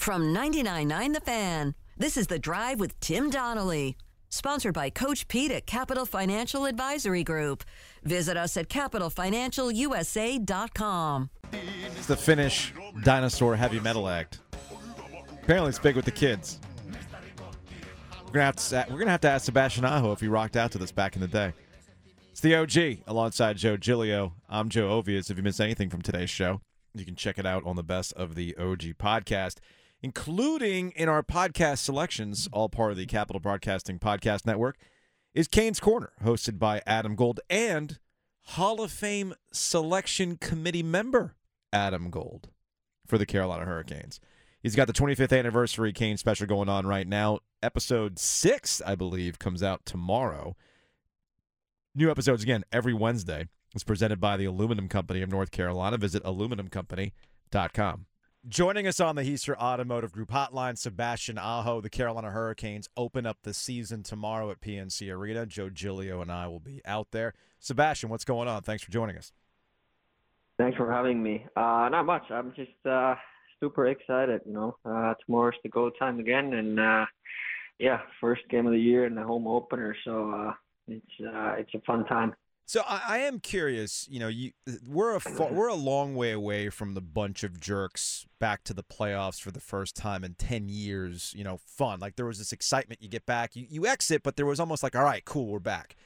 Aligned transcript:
From 0.00 0.34
99.9 0.34 1.12
The 1.12 1.20
Fan, 1.20 1.76
this 1.98 2.16
is 2.16 2.26
The 2.26 2.38
Drive 2.38 2.80
with 2.80 2.98
Tim 3.00 3.28
Donnelly. 3.28 3.98
Sponsored 4.30 4.72
by 4.72 4.88
Coach 4.88 5.28
Pete 5.28 5.50
at 5.50 5.66
Capital 5.66 6.06
Financial 6.06 6.64
Advisory 6.64 7.22
Group. 7.22 7.64
Visit 8.02 8.38
us 8.38 8.56
at 8.56 8.70
capitalfinancialusa.com. 8.70 11.30
It's 11.52 12.06
the 12.06 12.16
Finnish 12.16 12.72
dinosaur 13.02 13.56
heavy 13.56 13.78
metal 13.78 14.08
act. 14.08 14.38
Apparently, 15.42 15.68
it's 15.68 15.78
big 15.78 15.96
with 15.96 16.06
the 16.06 16.12
kids. 16.12 16.60
We're 18.24 18.32
gonna 18.32 18.46
have 18.46 18.56
to 18.56 18.86
we're 18.88 19.00
gonna 19.00 19.10
have 19.10 19.20
to 19.20 19.28
ask 19.28 19.44
Sebastian 19.44 19.84
Aho 19.84 20.12
if 20.12 20.20
he 20.20 20.28
rocked 20.28 20.56
out 20.56 20.72
to 20.72 20.78
this 20.78 20.92
back 20.92 21.14
in 21.14 21.20
the 21.20 21.28
day. 21.28 21.52
It's 22.30 22.40
the 22.40 22.54
OG 22.54 23.02
alongside 23.06 23.58
Joe 23.58 23.76
Giglio. 23.76 24.32
I'm 24.48 24.70
Joe 24.70 24.88
Ovies. 24.88 25.30
If 25.30 25.36
you 25.36 25.42
missed 25.42 25.60
anything 25.60 25.90
from 25.90 26.00
today's 26.00 26.30
show, 26.30 26.62
you 26.94 27.04
can 27.04 27.16
check 27.16 27.38
it 27.38 27.44
out 27.44 27.66
on 27.66 27.76
the 27.76 27.82
Best 27.82 28.14
of 28.14 28.34
the 28.34 28.56
OG 28.56 28.94
podcast 28.98 29.58
including 30.02 30.92
in 30.92 31.08
our 31.08 31.22
podcast 31.22 31.78
selections, 31.78 32.48
all 32.52 32.68
part 32.68 32.92
of 32.92 32.96
the 32.96 33.06
Capital 33.06 33.40
Broadcasting 33.40 33.98
Podcast 33.98 34.46
Network, 34.46 34.76
is 35.34 35.48
Kane's 35.48 35.80
Corner, 35.80 36.12
hosted 36.24 36.58
by 36.58 36.82
Adam 36.86 37.14
Gold 37.14 37.40
and 37.48 37.98
Hall 38.42 38.82
of 38.82 38.90
Fame 38.90 39.34
selection 39.52 40.36
committee 40.36 40.82
member 40.82 41.36
Adam 41.72 42.10
Gold 42.10 42.48
for 43.06 43.18
the 43.18 43.26
Carolina 43.26 43.64
Hurricanes. 43.64 44.20
He's 44.62 44.76
got 44.76 44.86
the 44.86 44.92
25th 44.92 45.36
anniversary 45.36 45.92
Kane 45.92 46.16
special 46.16 46.46
going 46.46 46.68
on 46.68 46.86
right 46.86 47.06
now. 47.06 47.38
Episode 47.62 48.18
six, 48.18 48.82
I 48.84 48.94
believe, 48.94 49.38
comes 49.38 49.62
out 49.62 49.86
tomorrow. 49.86 50.56
New 51.94 52.10
episodes 52.10 52.42
again 52.42 52.64
every 52.72 52.94
Wednesday. 52.94 53.48
It's 53.74 53.84
presented 53.84 54.20
by 54.20 54.36
the 54.36 54.44
Aluminum 54.44 54.88
Company 54.88 55.22
of 55.22 55.30
North 55.30 55.50
Carolina. 55.50 55.96
Visit 55.96 56.24
aluminumcompany.com. 56.24 58.06
Joining 58.48 58.86
us 58.86 59.00
on 59.00 59.16
the 59.16 59.22
Hiester 59.22 59.54
Automotive 59.54 60.12
Group 60.12 60.30
hotline, 60.30 60.78
Sebastian 60.78 61.36
Aho. 61.36 61.82
The 61.82 61.90
Carolina 61.90 62.30
Hurricanes 62.30 62.88
open 62.96 63.26
up 63.26 63.36
the 63.42 63.52
season 63.52 64.02
tomorrow 64.02 64.50
at 64.50 64.62
PNC 64.62 65.14
Arena. 65.14 65.44
Joe 65.44 65.68
Giglio 65.68 66.22
and 66.22 66.32
I 66.32 66.46
will 66.48 66.58
be 66.58 66.80
out 66.86 67.10
there. 67.10 67.34
Sebastian, 67.58 68.08
what's 68.08 68.24
going 68.24 68.48
on? 68.48 68.62
Thanks 68.62 68.82
for 68.82 68.90
joining 68.90 69.18
us. 69.18 69.34
Thanks 70.56 70.78
for 70.78 70.90
having 70.90 71.22
me. 71.22 71.44
Uh, 71.54 71.90
not 71.92 72.06
much. 72.06 72.22
I'm 72.30 72.54
just 72.56 72.70
uh, 72.88 73.14
super 73.60 73.88
excited. 73.88 74.40
You 74.46 74.54
know, 74.54 74.76
uh, 74.86 75.12
tomorrow's 75.26 75.54
the 75.62 75.68
go 75.68 75.90
time 75.90 76.18
again, 76.18 76.54
and 76.54 76.80
uh, 76.80 77.04
yeah, 77.78 78.00
first 78.22 78.40
game 78.48 78.64
of 78.66 78.72
the 78.72 78.80
year 78.80 79.04
and 79.04 79.18
the 79.18 79.22
home 79.22 79.46
opener. 79.46 79.94
So 80.02 80.30
uh, 80.30 80.52
it's 80.88 81.20
uh, 81.20 81.56
it's 81.58 81.74
a 81.74 81.80
fun 81.80 82.06
time. 82.06 82.34
So 82.70 82.84
I, 82.86 83.02
I, 83.08 83.18
am 83.18 83.40
curious. 83.40 84.06
You 84.08 84.20
know, 84.20 84.28
you 84.28 84.52
we're 84.86 85.16
a 85.16 85.20
far, 85.20 85.52
we're 85.52 85.66
a 85.66 85.74
long 85.74 86.14
way 86.14 86.30
away 86.30 86.70
from 86.70 86.94
the 86.94 87.00
bunch 87.00 87.42
of 87.42 87.58
jerks 87.58 88.26
back 88.38 88.62
to 88.62 88.72
the 88.72 88.84
playoffs 88.84 89.40
for 89.40 89.50
the 89.50 89.58
first 89.58 89.96
time 89.96 90.22
in 90.22 90.34
ten 90.34 90.68
years. 90.68 91.34
You 91.36 91.42
know, 91.42 91.56
fun. 91.56 91.98
Like 91.98 92.14
there 92.14 92.26
was 92.26 92.38
this 92.38 92.52
excitement. 92.52 93.02
You 93.02 93.08
get 93.08 93.26
back, 93.26 93.56
you, 93.56 93.66
you 93.68 93.88
exit, 93.88 94.22
but 94.22 94.36
there 94.36 94.46
was 94.46 94.60
almost 94.60 94.84
like, 94.84 94.94
all 94.94 95.02
right, 95.02 95.24
cool, 95.24 95.48
we're 95.48 95.58
back. 95.58 95.96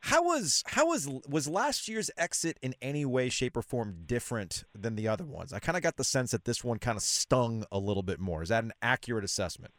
How 0.00 0.22
was 0.22 0.64
how 0.68 0.86
was 0.86 1.06
was 1.28 1.46
last 1.46 1.88
year's 1.88 2.10
exit 2.16 2.56
in 2.62 2.74
any 2.80 3.04
way, 3.04 3.28
shape, 3.28 3.54
or 3.54 3.60
form 3.60 3.94
different 4.06 4.64
than 4.74 4.96
the 4.96 5.08
other 5.08 5.26
ones? 5.26 5.52
I 5.52 5.58
kind 5.58 5.76
of 5.76 5.82
got 5.82 5.98
the 5.98 6.04
sense 6.04 6.30
that 6.30 6.46
this 6.46 6.64
one 6.64 6.78
kind 6.78 6.96
of 6.96 7.02
stung 7.02 7.66
a 7.70 7.78
little 7.78 8.02
bit 8.02 8.18
more. 8.18 8.42
Is 8.42 8.48
that 8.48 8.64
an 8.64 8.72
accurate 8.80 9.24
assessment? 9.24 9.74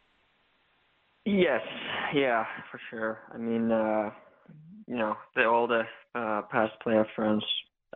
Yes, 1.24 1.62
yeah, 2.14 2.44
for 2.70 2.80
sure. 2.88 3.18
I 3.34 3.38
mean, 3.38 3.72
uh, 3.72 4.10
you 4.90 4.96
know, 4.96 5.16
the, 5.36 5.44
all 5.46 5.68
the 5.68 5.82
uh, 6.16 6.42
past 6.50 6.72
playoff 6.84 7.06
runs 7.16 7.44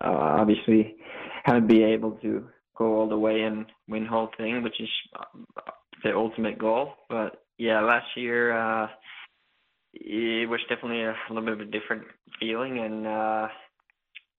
uh, 0.01 0.39
obviously 0.41 0.95
haven't 1.43 1.67
been 1.67 1.83
able 1.83 2.13
to 2.23 2.47
go 2.79 3.01
all 3.01 3.09
the 3.09 3.19
way 3.19 3.43
and 3.43 3.67
win 3.89 4.07
whole 4.07 4.31
thing, 4.37 4.63
which 4.63 4.81
is 4.81 4.89
uh, 5.19 5.71
the 6.05 6.15
ultimate 6.15 6.57
goal. 6.57 6.93
But 7.09 7.43
yeah, 7.59 7.81
last 7.81 8.07
year 8.17 8.57
uh, 8.57 8.87
it 9.93 10.49
was 10.49 10.61
definitely 10.69 11.03
a 11.03 11.17
little 11.29 11.45
bit 11.45 11.55
of 11.55 11.61
a 11.61 11.71
different 11.71 12.05
feeling, 12.39 12.79
and 12.79 13.07
uh, 13.09 13.49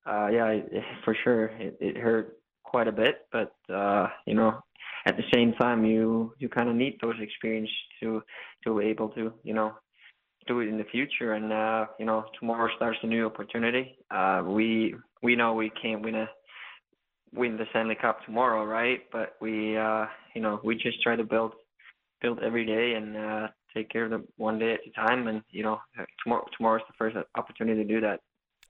uh, 0.05 0.27
yeah, 0.27 0.59
for 1.03 1.15
sure 1.25 1.47
it, 1.47 1.77
it 1.81 1.97
hurt 1.97 2.37
quite 2.63 2.87
a 2.87 2.93
bit. 2.93 3.27
But 3.33 3.53
uh, 3.73 4.07
you 4.25 4.33
know, 4.33 4.61
at 5.05 5.17
the 5.17 5.23
same 5.33 5.53
time, 5.53 5.83
you 5.83 6.33
you 6.39 6.47
kind 6.47 6.69
of 6.69 6.75
need 6.75 6.99
those 7.01 7.15
experiences 7.19 7.75
to 8.01 8.23
to 8.65 8.79
be 8.79 8.85
able 8.85 9.09
to 9.09 9.33
you 9.43 9.53
know 9.53 9.73
do 10.47 10.59
it 10.59 10.67
in 10.67 10.77
the 10.77 10.83
future. 10.85 11.33
And 11.33 11.51
uh, 11.51 11.87
you 11.99 12.05
know, 12.05 12.25
tomorrow 12.39 12.69
starts 12.75 12.99
a 13.03 13.07
new 13.07 13.25
opportunity. 13.25 13.97
Uh, 14.11 14.43
we 14.45 14.95
we 15.21 15.35
know 15.35 15.53
we 15.53 15.71
can't 15.81 16.01
win 16.01 16.15
a 16.15 16.29
win 17.33 17.57
the 17.57 17.65
Stanley 17.71 17.95
Cup 17.95 18.23
tomorrow, 18.25 18.65
right? 18.65 19.01
But 19.11 19.35
we 19.41 19.77
uh, 19.77 20.05
you 20.33 20.41
know 20.41 20.59
we 20.63 20.75
just 20.75 21.01
try 21.01 21.15
to 21.15 21.23
build 21.23 21.53
build 22.21 22.39
every 22.43 22.65
day 22.65 22.93
and 22.95 23.17
uh, 23.17 23.47
take 23.73 23.89
care 23.89 24.05
of 24.05 24.11
them 24.11 24.25
one 24.37 24.59
day 24.59 24.73
at 24.73 24.79
a 24.87 25.07
time. 25.07 25.27
And 25.27 25.41
you 25.51 25.63
know, 25.63 25.79
tomorrow 26.23 26.45
tomorrow's 26.57 26.83
the 26.87 26.93
first 26.97 27.15
opportunity 27.35 27.83
to 27.83 27.87
do 27.87 28.01
that. 28.01 28.21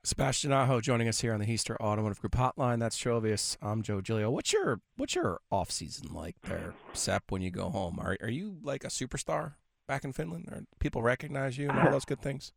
Sebastian 0.03 0.51
Aho 0.51 0.81
joining 0.81 1.07
us 1.07 1.21
here 1.21 1.33
on 1.33 1.39
the 1.39 1.47
Hiester 1.47 1.75
Automotive 1.79 2.19
Group 2.19 2.33
Hotline. 2.33 2.79
That's 2.79 2.95
Joe 2.95 3.19
Ovies. 3.19 3.57
I'm 3.59 3.81
Joe 3.81 4.01
Giglio. 4.01 4.29
What's 4.29 4.53
your 4.53 4.81
what's 4.97 5.15
your 5.15 5.41
off 5.51 5.71
season 5.71 6.13
like 6.13 6.35
there, 6.43 6.75
Sep? 6.93 7.23
When 7.29 7.41
you 7.41 7.49
go 7.49 7.69
home, 7.69 7.99
are 7.99 8.15
are 8.21 8.29
you 8.29 8.57
like 8.61 8.83
a 8.83 8.89
superstar? 8.89 9.53
Back 9.87 10.03
in 10.03 10.13
Finland? 10.13 10.45
Or 10.51 10.63
people 10.79 11.01
recognize 11.01 11.57
you 11.57 11.69
and 11.69 11.79
all 11.79 11.89
those 11.89 12.05
good 12.05 12.21
things? 12.21 12.53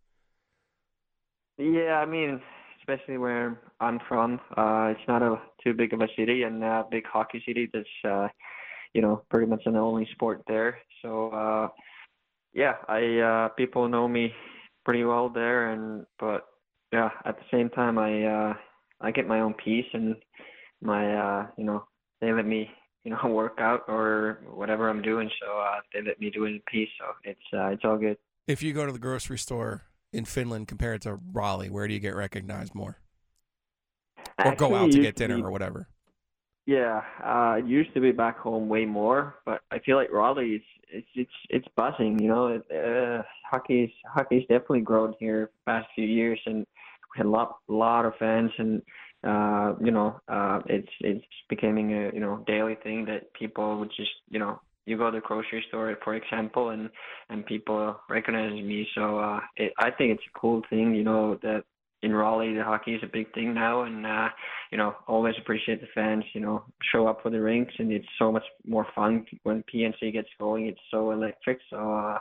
Yeah, 1.59 1.99
I 2.01 2.07
mean, 2.07 2.41
especially 2.81 3.19
where 3.19 3.61
I'm 3.81 3.99
from, 4.09 4.41
uh, 4.57 4.93
it's 4.97 5.09
not 5.09 5.23
a 5.23 5.41
too 5.63 5.75
big 5.75 5.93
of 5.93 6.01
a 6.01 6.09
city 6.17 6.45
and 6.45 6.63
a 6.63 6.85
big 6.91 7.05
hockey 7.07 7.43
city. 7.47 7.69
That's 7.73 7.89
uh, 8.05 8.29
you 8.95 9.03
know 9.03 9.23
pretty 9.31 9.47
much 9.47 9.63
an 9.67 9.77
only 9.77 10.09
sport 10.13 10.43
there. 10.47 10.79
So 11.03 11.31
uh, 11.31 11.69
yeah, 12.55 12.75
I 12.89 13.19
uh, 13.19 13.49
people 13.51 13.89
know 13.89 14.09
me 14.09 14.33
pretty 14.85 15.05
well 15.05 15.29
there, 15.29 15.73
and 15.73 16.07
but 16.19 16.47
yeah, 16.93 17.11
at 17.25 17.37
the 17.37 17.45
same 17.51 17.71
time, 17.71 17.99
I 17.99 18.25
uh, 18.25 18.55
I 19.01 19.11
get 19.11 19.27
my 19.29 19.41
own 19.41 19.55
peace 19.55 19.87
and 19.93 20.17
my 20.81 21.15
uh, 21.17 21.47
you 21.57 21.65
know 21.65 21.85
they 22.21 22.33
let 22.33 22.47
me 22.47 22.71
you 23.09 23.17
know 23.17 23.29
work 23.35 23.59
out 23.59 23.85
or 23.89 24.39
whatever 24.53 24.89
I'm 24.89 25.03
doing. 25.03 25.31
So 25.41 25.59
uh, 25.59 25.81
they 25.93 26.03
let 26.03 26.21
me 26.21 26.31
do 26.31 26.45
it 26.45 26.51
in 26.51 26.63
peace. 26.71 26.89
So 26.99 27.07
it's 27.25 27.41
uh, 27.53 27.69
it's 27.69 27.85
all 27.85 27.97
good. 27.97 28.17
If 28.47 28.63
you 28.63 28.73
go 28.73 28.87
to 28.87 28.93
the 28.93 28.99
grocery 28.99 29.39
store 29.39 29.83
in 30.13 30.25
Finland 30.25 30.69
compared 30.69 31.03
to 31.03 31.19
Raleigh, 31.33 31.71
where 31.71 31.87
do 31.87 31.95
you 31.95 32.01
get 32.01 32.15
recognized 32.15 32.75
more? 32.75 32.99
Or 34.45 34.55
go 34.55 34.75
out 34.75 34.93
to 34.93 35.01
get 35.01 35.17
dinner 35.17 35.37
be, 35.37 35.43
or 35.43 35.51
whatever. 35.51 35.89
Yeah, 36.67 37.03
uh, 37.25 37.57
it 37.59 37.67
used 37.67 37.93
to 37.95 38.01
be 38.01 38.13
back 38.13 38.39
home 38.39 38.69
way 38.69 38.85
more, 38.85 39.37
but 39.45 39.63
I 39.71 39.81
feel 39.81 39.97
like 39.97 40.13
Raleigh 40.13 40.57
is 40.57 40.63
it's 40.91 41.09
it's 41.15 41.31
it's 41.51 41.69
buzzing. 41.77 42.19
You 42.21 42.29
know, 42.29 42.63
uh, 42.75 43.23
hockey's 43.51 43.91
hockey's 44.07 44.43
definitely 44.43 44.83
grown 44.83 45.15
here 45.19 45.51
past 45.67 45.89
few 45.95 46.07
years, 46.07 46.41
and 46.47 46.59
we 46.59 47.17
had 47.17 47.27
a 47.27 47.31
lot 47.31 47.57
lot 47.69 48.05
of 48.05 48.15
fans 48.19 48.53
and 48.59 48.83
uh, 49.25 49.75
you 49.83 49.91
know, 49.91 50.21
uh, 50.29 50.61
it's 50.67 50.93
it's 51.01 51.25
becoming 51.49 51.93
a 51.93 52.11
you 52.15 52.21
know 52.21 52.45
daily 52.47 52.77
thing 52.83 53.05
that 53.07 53.33
people 53.35 53.79
would 53.79 53.91
just 53.97 54.11
you 54.29 54.39
know 54.39 54.61
you 54.89 54.97
go 54.97 55.11
to 55.11 55.19
the 55.19 55.21
grocery 55.21 55.65
store 55.69 55.97
for 56.03 56.15
example 56.15 56.71
and 56.71 56.89
and 57.29 57.45
people 57.47 58.01
recognize 58.09 58.53
me. 58.53 58.87
So 58.95 59.19
uh 59.19 59.41
it, 59.57 59.73
i 59.79 59.91
think 59.91 60.13
it's 60.13 60.23
a 60.35 60.39
cool 60.39 60.63
thing 60.71 60.95
you 60.95 61.05
know 61.05 61.39
that 61.43 61.65
in 62.03 62.13
raleigh 62.13 62.55
the 62.55 62.65
hockey 62.65 62.95
is 62.95 63.03
a 63.03 63.13
big 63.13 63.33
thing 63.35 63.53
now. 63.55 63.83
And 63.83 64.07
uh 64.07 64.29
you 64.73 64.79
know 64.79 64.95
always 65.07 65.35
appreciate 65.39 65.81
the 65.81 65.89
fans 65.95 66.25
you 66.33 66.41
know 66.41 66.65
show 66.91 67.07
up 67.07 67.23
for 67.23 67.31
the 67.31 67.41
rinks. 67.41 67.75
And 67.79 67.93
it's 67.93 68.09
so 68.19 68.33
much 68.33 68.45
more 68.67 68.87
fun 68.95 69.27
when 69.43 69.63
pnc 69.73 70.13
gets 70.13 70.31
going. 70.41 70.67
It's 70.67 70.81
so 70.91 71.11
electric. 71.11 71.59
So 71.71 71.77
uh 71.93 72.19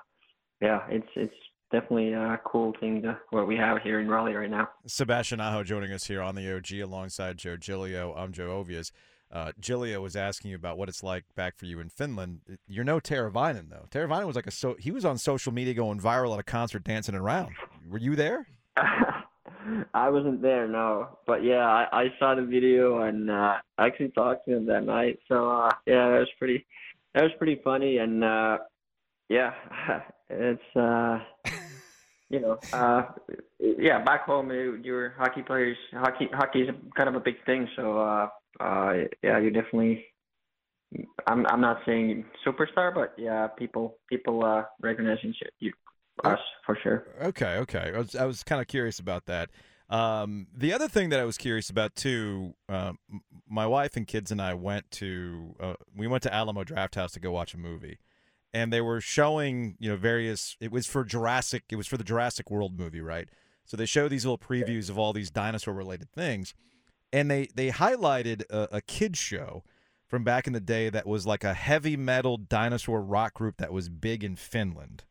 yeah 0.61 0.81
it's 0.89 1.09
it's 1.15 1.41
definitely 1.71 2.13
a 2.13 2.39
cool 2.45 2.73
thing 2.79 3.01
to 3.03 3.17
what 3.29 3.47
we 3.47 3.57
have 3.57 3.81
here 3.81 3.99
in 3.99 4.07
Raleigh 4.07 4.35
right 4.35 4.49
now. 4.49 4.69
Sebastian 4.85 5.39
Aho 5.39 5.63
joining 5.63 5.91
us 5.91 6.05
here 6.05 6.21
on 6.21 6.35
the 6.35 6.55
OG 6.55 6.73
alongside 6.83 7.37
Joe 7.37 7.57
Giglio. 7.57 8.13
I'm 8.15 8.31
Joe 8.31 8.49
Ovies. 8.63 8.91
Uh, 9.29 9.51
Giglio 9.59 10.01
was 10.01 10.15
asking 10.15 10.51
you 10.51 10.55
about 10.55 10.77
what 10.77 10.87
it's 10.87 11.03
like 11.03 11.25
back 11.35 11.57
for 11.57 11.65
you 11.65 11.79
in 11.79 11.89
Finland. 11.89 12.39
You're 12.65 12.85
no 12.85 12.99
Teravainen 12.99 13.69
though. 13.69 13.85
Teravainen 13.91 14.25
was 14.25 14.35
like 14.35 14.47
a 14.47 14.51
so 14.51 14.75
he 14.79 14.91
was 14.91 15.03
on 15.03 15.17
social 15.17 15.51
media 15.51 15.73
going 15.73 15.99
viral 15.99 16.33
at 16.33 16.39
a 16.39 16.43
concert 16.43 16.83
dancing 16.83 17.15
around. 17.15 17.53
Were 17.89 17.97
you 17.97 18.15
there? 18.15 18.47
I 19.93 20.09
wasn't 20.09 20.41
there, 20.41 20.67
no. 20.67 21.17
But 21.25 21.43
yeah, 21.43 21.65
I, 21.65 21.87
I 21.91 22.13
saw 22.19 22.35
the 22.35 22.43
video 22.43 23.01
and 23.01 23.29
uh, 23.29 23.57
I 23.77 23.85
actually 23.85 24.09
talked 24.09 24.45
to 24.45 24.55
him 24.55 24.65
that 24.67 24.85
night. 24.85 25.19
So 25.27 25.49
uh, 25.49 25.71
yeah, 25.85 26.09
that 26.09 26.19
was 26.19 26.29
pretty 26.39 26.65
that 27.13 27.23
was 27.23 27.31
pretty 27.37 27.59
funny 27.63 27.97
and 27.97 28.23
uh, 28.23 28.59
yeah, 29.27 29.53
it's 30.29 30.75
uh, 30.75 31.19
you 32.29 32.39
know, 32.39 32.59
uh, 32.73 33.03
yeah, 33.59 34.03
back 34.03 34.25
home 34.25 34.51
you're 34.51 35.11
hockey 35.17 35.41
players. 35.41 35.77
Hockey 35.93 36.29
hockey 36.33 36.61
is 36.61 36.69
kind 36.95 37.09
of 37.09 37.15
a 37.15 37.19
big 37.19 37.35
thing. 37.45 37.67
So 37.75 37.99
uh, 37.99 38.29
uh, 38.59 38.93
yeah, 39.23 39.39
you 39.39 39.51
definitely. 39.51 40.05
I'm 41.27 41.45
I'm 41.47 41.61
not 41.61 41.81
saying 41.85 42.25
superstar, 42.45 42.93
but 42.93 43.13
yeah, 43.17 43.47
people 43.47 43.97
people 44.09 44.43
uh, 44.43 44.63
recognizing 44.81 45.33
you 45.59 45.73
us 46.23 46.39
for 46.65 46.77
sure. 46.81 47.07
Okay, 47.21 47.57
okay. 47.57 47.91
I 47.93 47.97
was 47.97 48.15
I 48.15 48.25
was 48.25 48.43
kind 48.43 48.61
of 48.61 48.67
curious 48.67 48.99
about 48.99 49.25
that. 49.25 49.49
Um, 49.89 50.47
the 50.53 50.73
other 50.73 50.89
thing 50.89 51.09
that 51.09 51.19
I 51.19 51.23
was 51.23 51.37
curious 51.37 51.69
about 51.69 51.95
too, 51.95 52.55
um, 52.67 52.99
m- 53.11 53.21
my 53.49 53.65
wife 53.65 53.95
and 53.95 54.05
kids 54.05 54.31
and 54.31 54.41
I 54.41 54.53
went 54.53 54.89
to 54.91 55.55
uh, 55.59 55.73
we 55.95 56.07
went 56.07 56.23
to 56.23 56.33
Alamo 56.33 56.63
Drafthouse 56.63 57.11
to 57.13 57.19
go 57.19 57.31
watch 57.31 57.53
a 57.53 57.57
movie, 57.57 57.99
and 58.53 58.71
they 58.71 58.81
were 58.81 59.01
showing 59.01 59.75
you 59.79 59.89
know 59.89 59.97
various. 59.97 60.55
It 60.59 60.71
was 60.71 60.87
for 60.87 61.03
Jurassic. 61.03 61.63
It 61.69 61.75
was 61.75 61.87
for 61.87 61.97
the 61.97 62.03
Jurassic 62.03 62.49
World 62.51 62.77
movie, 62.77 63.01
right? 63.01 63.29
So 63.65 63.75
they 63.77 63.85
show 63.85 64.07
these 64.07 64.25
little 64.25 64.37
previews 64.37 64.89
of 64.89 64.97
all 64.97 65.11
these 65.13 65.29
dinosaur 65.29 65.73
related 65.73 66.11
things, 66.11 66.53
and 67.11 67.29
they 67.29 67.47
they 67.53 67.69
highlighted 67.69 68.43
a, 68.49 68.77
a 68.77 68.81
kids 68.81 69.19
show 69.19 69.63
from 70.07 70.23
back 70.23 70.47
in 70.47 70.53
the 70.53 70.61
day 70.61 70.89
that 70.89 71.05
was 71.05 71.25
like 71.27 71.43
a 71.43 71.53
heavy 71.53 71.97
metal 71.97 72.37
dinosaur 72.37 73.01
rock 73.01 73.33
group 73.33 73.57
that 73.57 73.73
was 73.73 73.89
big 73.89 74.23
in 74.23 74.37
Finland. 74.37 75.03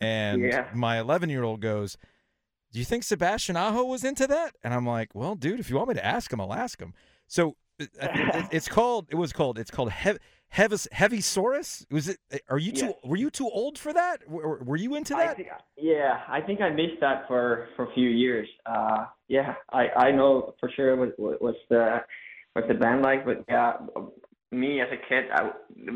And 0.00 0.42
Yeah. 0.42 0.68
my 0.74 0.98
11 0.98 1.30
year 1.30 1.44
old 1.44 1.60
goes, 1.60 1.96
Do 2.72 2.80
you 2.80 2.84
think 2.84 3.04
Sebastian 3.04 3.56
Aho 3.56 3.84
was 3.84 4.02
into 4.02 4.26
that? 4.26 4.56
And 4.64 4.74
I'm 4.74 4.84
like, 4.84 5.14
Well, 5.14 5.36
dude, 5.36 5.60
if 5.60 5.70
you 5.70 5.76
want 5.76 5.90
me 5.90 5.94
to 5.94 6.04
ask 6.04 6.32
him, 6.32 6.40
I'll 6.40 6.52
ask 6.52 6.80
him. 6.80 6.92
So 7.28 7.54
uh, 7.80 7.86
it's 8.50 8.66
called, 8.66 9.06
it 9.10 9.14
was 9.14 9.32
called, 9.32 9.60
it's 9.60 9.70
called 9.70 9.90
Hev- 9.90 10.18
Heavis, 10.54 10.86
Hevisaurus. 10.92 11.86
Was 11.90 12.08
it, 12.08 12.18
are 12.48 12.58
you 12.58 12.72
too, 12.72 12.86
Yes. 12.86 12.94
were 13.04 13.16
you 13.16 13.30
too 13.30 13.48
old 13.48 13.78
for 13.78 13.92
that? 13.92 14.28
Were, 14.28 14.58
were 14.62 14.76
you 14.76 14.94
into 14.96 15.16
I 15.16 15.26
that? 15.28 15.36
think, 15.36 15.48
yeah, 15.76 16.20
I 16.28 16.40
think 16.42 16.60
I 16.60 16.68
missed 16.68 17.00
that 17.00 17.26
for 17.26 17.68
for 17.76 17.90
a 17.90 17.94
few 17.94 18.10
years. 18.10 18.48
Uh, 18.66 19.06
yeah, 19.28 19.54
I 19.72 19.88
I 19.96 20.10
know 20.10 20.54
for 20.60 20.68
sure 20.70 20.94
what 20.96 21.18
what- 21.18 21.40
what's 21.40 21.58
the 21.70 22.02
what's 22.52 22.68
the 22.68 22.74
band 22.74 23.00
like, 23.02 23.24
but 23.24 23.44
yeah, 23.48 23.78
me 24.50 24.80
as 24.82 24.88
a 24.92 24.98
kid, 25.08 25.24
I, 25.32 25.52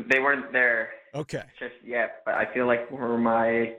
they 0.09 0.19
weren't 0.19 0.51
there 0.51 0.89
Okay. 1.13 1.43
just 1.59 1.75
yet. 1.85 2.23
But 2.25 2.33
I 2.33 2.51
feel 2.53 2.65
like 2.65 2.89
for 2.89 3.17
my 3.17 3.75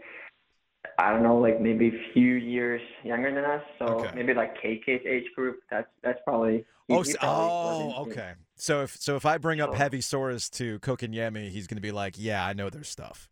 I 0.97 1.13
don't 1.13 1.25
know, 1.25 1.39
like 1.39 1.61
maybe 1.61 1.89
a 1.89 2.13
few 2.13 2.35
years 2.35 2.81
younger 3.03 3.35
than 3.35 3.45
us, 3.45 3.63
so 3.81 3.85
Okay. 3.97 4.13
maybe 4.15 4.33
like 4.35 4.55
KK's 4.63 5.05
age 5.07 5.27
group. 5.35 5.59
That's 5.71 5.89
that's 6.05 6.21
probably. 6.25 6.65
Oh, 6.91 7.03
probably 7.03 7.15
oh, 7.23 7.67
was 7.67 7.81
into 7.81 8.11
it. 8.11 8.13
okay. 8.15 8.33
So 8.59 8.83
if 8.83 8.97
so, 8.97 9.17
if 9.17 9.25
I 9.25 9.39
bring 9.39 9.61
up 9.61 9.75
Heavy 9.75 9.99
Hevisaurus 9.99 10.51
to 10.57 10.79
Kotkaniemi, 10.81 11.51
he's 11.51 11.67
going 11.67 11.77
to 11.77 11.83
be 11.83 11.93
like, 11.93 12.15
"Yeah, 12.17 12.45
I 12.45 12.53
know 12.53 12.71
their 12.71 12.85
stuff." 12.85 13.29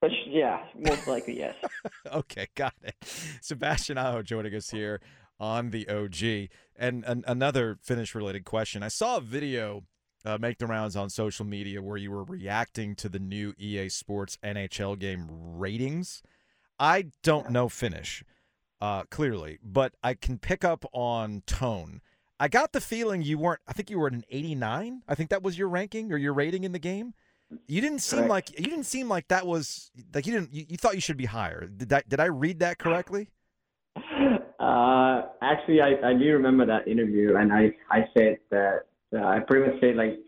But 0.00 0.10
yeah, 0.26 0.64
most 0.76 1.06
likely 1.06 1.38
yes. 1.38 1.56
okay, 2.12 2.48
got 2.54 2.74
it. 2.82 2.94
Sebastian 3.40 3.98
Aho 3.98 4.22
joining 4.22 4.54
us 4.54 4.70
here 4.70 5.00
on 5.40 5.70
the 5.70 5.88
OG. 5.88 6.50
And 6.76 7.04
an, 7.04 7.24
another 7.26 7.78
Finnish 7.82 8.14
related 8.14 8.44
question. 8.44 8.82
I 8.82 8.88
saw 8.88 9.16
a 9.16 9.20
video 9.20 9.84
uh, 10.24 10.38
make 10.38 10.58
the 10.58 10.66
rounds 10.66 10.96
on 10.96 11.10
social 11.10 11.44
media 11.44 11.82
where 11.82 11.96
you 11.96 12.10
were 12.10 12.24
reacting 12.24 12.94
to 12.96 13.08
the 13.08 13.18
new 13.18 13.54
EA 13.58 13.88
Sports 13.88 14.38
NHL 14.42 14.98
game 14.98 15.26
ratings. 15.30 16.22
I 16.78 17.06
don't 17.22 17.50
know 17.50 17.68
Finnish, 17.68 18.22
uh, 18.80 19.04
clearly, 19.10 19.58
but 19.62 19.94
I 20.02 20.14
can 20.14 20.38
pick 20.38 20.64
up 20.64 20.84
on 20.92 21.42
tone. 21.46 22.00
I 22.40 22.48
got 22.48 22.72
the 22.72 22.80
feeling 22.80 23.22
you 23.22 23.38
weren't, 23.38 23.60
I 23.66 23.72
think 23.72 23.90
you 23.90 23.98
were 23.98 24.06
at 24.06 24.12
an 24.12 24.24
89. 24.30 25.02
I 25.08 25.14
think 25.14 25.30
that 25.30 25.42
was 25.42 25.58
your 25.58 25.68
ranking 25.68 26.12
or 26.12 26.16
your 26.16 26.32
rating 26.32 26.64
in 26.64 26.72
the 26.72 26.78
game. 26.78 27.14
You 27.66 27.80
didn't 27.80 28.00
seem 28.00 28.26
Correct. 28.26 28.30
like 28.30 28.58
you 28.58 28.66
didn't 28.66 28.84
seem 28.84 29.08
like 29.08 29.28
that 29.28 29.46
was 29.46 29.90
like 30.12 30.26
you 30.26 30.34
didn't 30.34 30.52
you, 30.52 30.66
you 30.68 30.76
thought 30.76 30.94
you 30.94 31.00
should 31.00 31.16
be 31.16 31.24
higher. 31.24 31.66
Did 31.66 31.88
that 31.88 32.06
did 32.06 32.20
I 32.20 32.26
read 32.26 32.58
that 32.58 32.78
correctly? 32.78 33.30
Uh, 34.58 35.22
actually, 35.40 35.80
I, 35.80 35.94
I 36.04 36.12
do 36.12 36.32
remember 36.32 36.66
that 36.66 36.88
interview, 36.88 37.36
and 37.36 37.52
I, 37.52 37.70
I 37.90 38.00
said 38.16 38.38
that 38.50 38.80
uh, 39.14 39.24
I 39.24 39.38
pretty 39.40 39.70
much 39.70 39.80
said 39.80 39.96
like, 39.96 40.18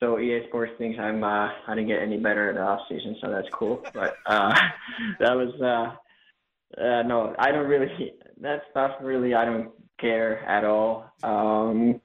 so 0.00 0.18
EA 0.18 0.40
Sports 0.48 0.72
thinks 0.78 0.98
I'm 0.98 1.22
uh, 1.22 1.48
I 1.68 1.74
didn't 1.74 1.88
get 1.88 2.00
any 2.02 2.18
better 2.18 2.50
in 2.50 2.56
the 2.56 2.62
off 2.62 2.80
season, 2.88 3.16
so 3.22 3.30
that's 3.30 3.48
cool. 3.52 3.84
But 3.94 4.16
uh, 4.26 4.52
that 5.20 5.34
was 5.34 5.54
uh, 5.60 6.80
uh, 6.80 7.02
no, 7.02 7.34
I 7.38 7.52
don't 7.52 7.68
really 7.68 8.12
that 8.40 8.62
stuff 8.70 8.92
really 9.00 9.34
I 9.34 9.44
don't 9.44 9.70
care 10.00 10.38
at 10.44 10.64
all. 10.64 11.10
Um, 11.22 12.00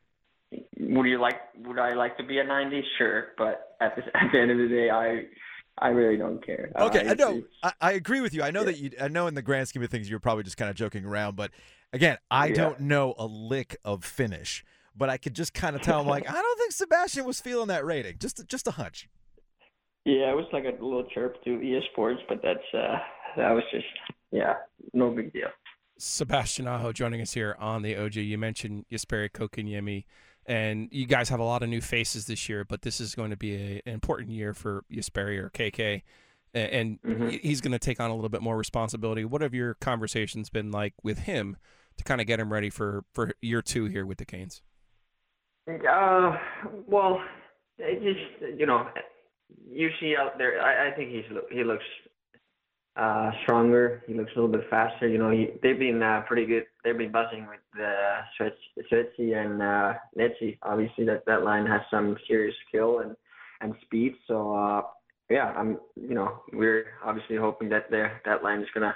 would 0.80 1.06
you 1.06 1.20
like 1.20 1.36
would 1.60 1.78
I 1.80 1.94
like 1.94 2.18
to 2.18 2.24
be 2.24 2.40
a 2.40 2.44
90? 2.44 2.84
Sure, 2.98 3.28
but 3.38 3.76
at 3.82 3.96
the 3.96 4.02
at 4.18 4.32
the 4.32 4.40
end 4.40 4.52
of 4.52 4.58
the 4.58 4.68
day, 4.68 4.90
I 4.90 5.26
I 5.78 5.90
really 5.90 6.18
don't 6.18 6.46
care. 6.46 6.72
Uh, 6.76 6.86
Okay, 6.88 7.08
I 7.08 7.14
know. 7.14 7.44
I, 7.64 7.74
I 7.80 7.92
agree 7.94 8.22
with 8.22 8.34
you. 8.34 8.44
I 8.44 8.52
know 8.52 8.62
Yeah. 8.62 8.66
that 8.66 8.78
you. 8.80 8.92
I 9.02 9.08
know 9.08 9.28
in 9.28 9.34
the 9.36 9.42
grand 9.42 9.68
scheme 9.68 9.84
of 9.84 9.90
things, 9.90 10.10
you're 10.10 10.20
probably 10.20 10.44
just 10.44 10.58
kind 10.58 10.70
of 10.70 10.76
joking 10.76 11.06
around. 11.06 11.36
But 11.36 11.52
again, 11.94 12.18
I 12.30 12.48
Yeah. 12.48 12.56
don't 12.56 12.80
know 12.82 13.14
a 13.18 13.26
lick 13.26 13.78
of 13.86 14.04
Finnish, 14.04 14.66
but 14.96 15.10
I 15.10 15.18
could 15.18 15.36
just 15.36 15.54
kind 15.54 15.76
of 15.76 15.82
tell. 15.82 16.02
I'm 16.02 16.08
like, 16.08 16.30
I 16.30 16.34
don't 16.42 16.58
think 16.60 16.72
Sebastian 16.74 17.26
was 17.26 17.40
feeling 17.40 17.68
that 17.68 17.86
rating. 17.86 18.16
Just 18.20 18.46
just 18.48 18.68
a 18.68 18.72
hunch. 18.72 19.08
Yeah, 20.06 20.32
it 20.32 20.36
was 20.36 20.46
like 20.52 20.64
a 20.64 20.72
little 20.72 21.04
chirp 21.14 21.42
to 21.44 21.62
EA 21.62 21.82
Sports, 21.92 22.22
but 22.28 22.42
that's 22.42 22.60
uh 22.74 22.98
that 23.38 23.52
was 23.52 23.64
just 23.72 23.86
yeah, 24.32 24.56
no 24.94 25.12
big 25.12 25.32
deal. 25.34 25.50
Sebastian 26.00 26.68
Aho 26.68 26.92
joining 26.92 27.22
us 27.22 27.34
here 27.34 27.56
on 27.60 27.82
the 27.82 27.96
OG. 27.96 28.16
You 28.16 28.38
mentioned 28.38 28.86
Jesperi 28.92 29.30
Kotkaniemi, 29.30 30.06
and 30.46 30.88
you 30.92 31.06
guys 31.06 31.30
have 31.30 31.40
a 31.40 31.44
lot 31.44 31.62
of 31.62 31.70
new 31.70 31.82
faces 31.82 32.26
this 32.26 32.48
year, 32.50 32.64
but 32.64 32.82
this 32.82 33.00
is 33.00 33.16
going 33.16 33.30
to 33.32 33.38
be 33.38 33.56
a, 33.56 33.82
an 33.86 33.94
important 33.94 34.32
year 34.32 34.54
for 34.54 34.84
Jesperi 34.92 35.38
or 35.38 35.50
KK, 35.50 36.02
and 36.54 37.02
Mhm. 37.02 37.40
he's 37.42 37.62
going 37.62 37.74
to 37.74 37.80
take 37.80 38.00
on 38.00 38.10
a 38.10 38.16
little 38.16 38.30
bit 38.30 38.42
more 38.42 38.58
responsibility. 38.58 39.26
What 39.26 39.42
have 39.42 39.54
your 39.54 39.76
conversations 39.76 40.50
been 40.50 40.72
like 40.72 40.94
with 41.04 41.20
him 41.20 41.58
to 41.98 42.04
kind 42.04 42.22
of 42.22 42.28
get 42.28 42.40
him 42.40 42.52
ready 42.52 42.70
for, 42.70 43.04
for 43.14 43.34
year 43.42 43.62
two 43.62 43.86
here 43.86 44.06
with 44.06 44.18
the 44.18 44.26
Canes? 44.26 44.62
Uh, 45.68 46.38
well, 46.88 47.22
just 47.78 48.58
you 48.58 48.66
know, 48.66 48.88
you 49.70 49.90
see 50.00 50.16
out 50.18 50.38
there. 50.40 50.60
I, 50.62 50.88
I 50.90 50.96
think 50.96 51.12
he's 51.12 51.26
he 51.52 51.64
looks 51.64 51.84
uh 53.00 53.32
stronger. 53.44 54.04
He 54.08 54.14
looks 54.14 54.32
a 54.36 54.40
little 54.40 54.52
bit 54.52 54.70
faster. 54.70 55.08
You 55.08 55.18
know, 55.18 55.32
he, 55.32 55.48
they've 55.64 55.80
been 55.80 56.04
uh, 56.04 56.22
pretty 56.28 56.46
good. 56.46 56.64
They've 56.84 56.98
been 56.98 57.12
buzzing 57.12 57.48
with 57.48 57.60
uh, 57.82 58.46
Svetsi 58.92 59.36
and 59.36 59.62
uh, 59.62 59.94
Netsi. 60.18 60.58
Obviously, 60.64 61.06
that 61.06 61.26
that 61.26 61.44
line 61.44 61.66
has 61.66 61.82
some 61.90 62.18
serious 62.28 62.56
skill 62.68 63.00
and 63.00 63.16
and 63.62 63.74
speed. 63.86 64.16
So 64.28 64.54
uh, 64.54 64.82
yeah, 65.30 65.54
I'm 65.56 65.80
you 65.96 66.16
know 66.16 66.42
we're 66.52 66.88
obviously 67.04 67.38
hoping 67.38 67.70
that 67.70 67.90
there 67.90 68.22
that 68.26 68.44
line 68.44 68.62
is 68.62 68.68
gonna 68.74 68.96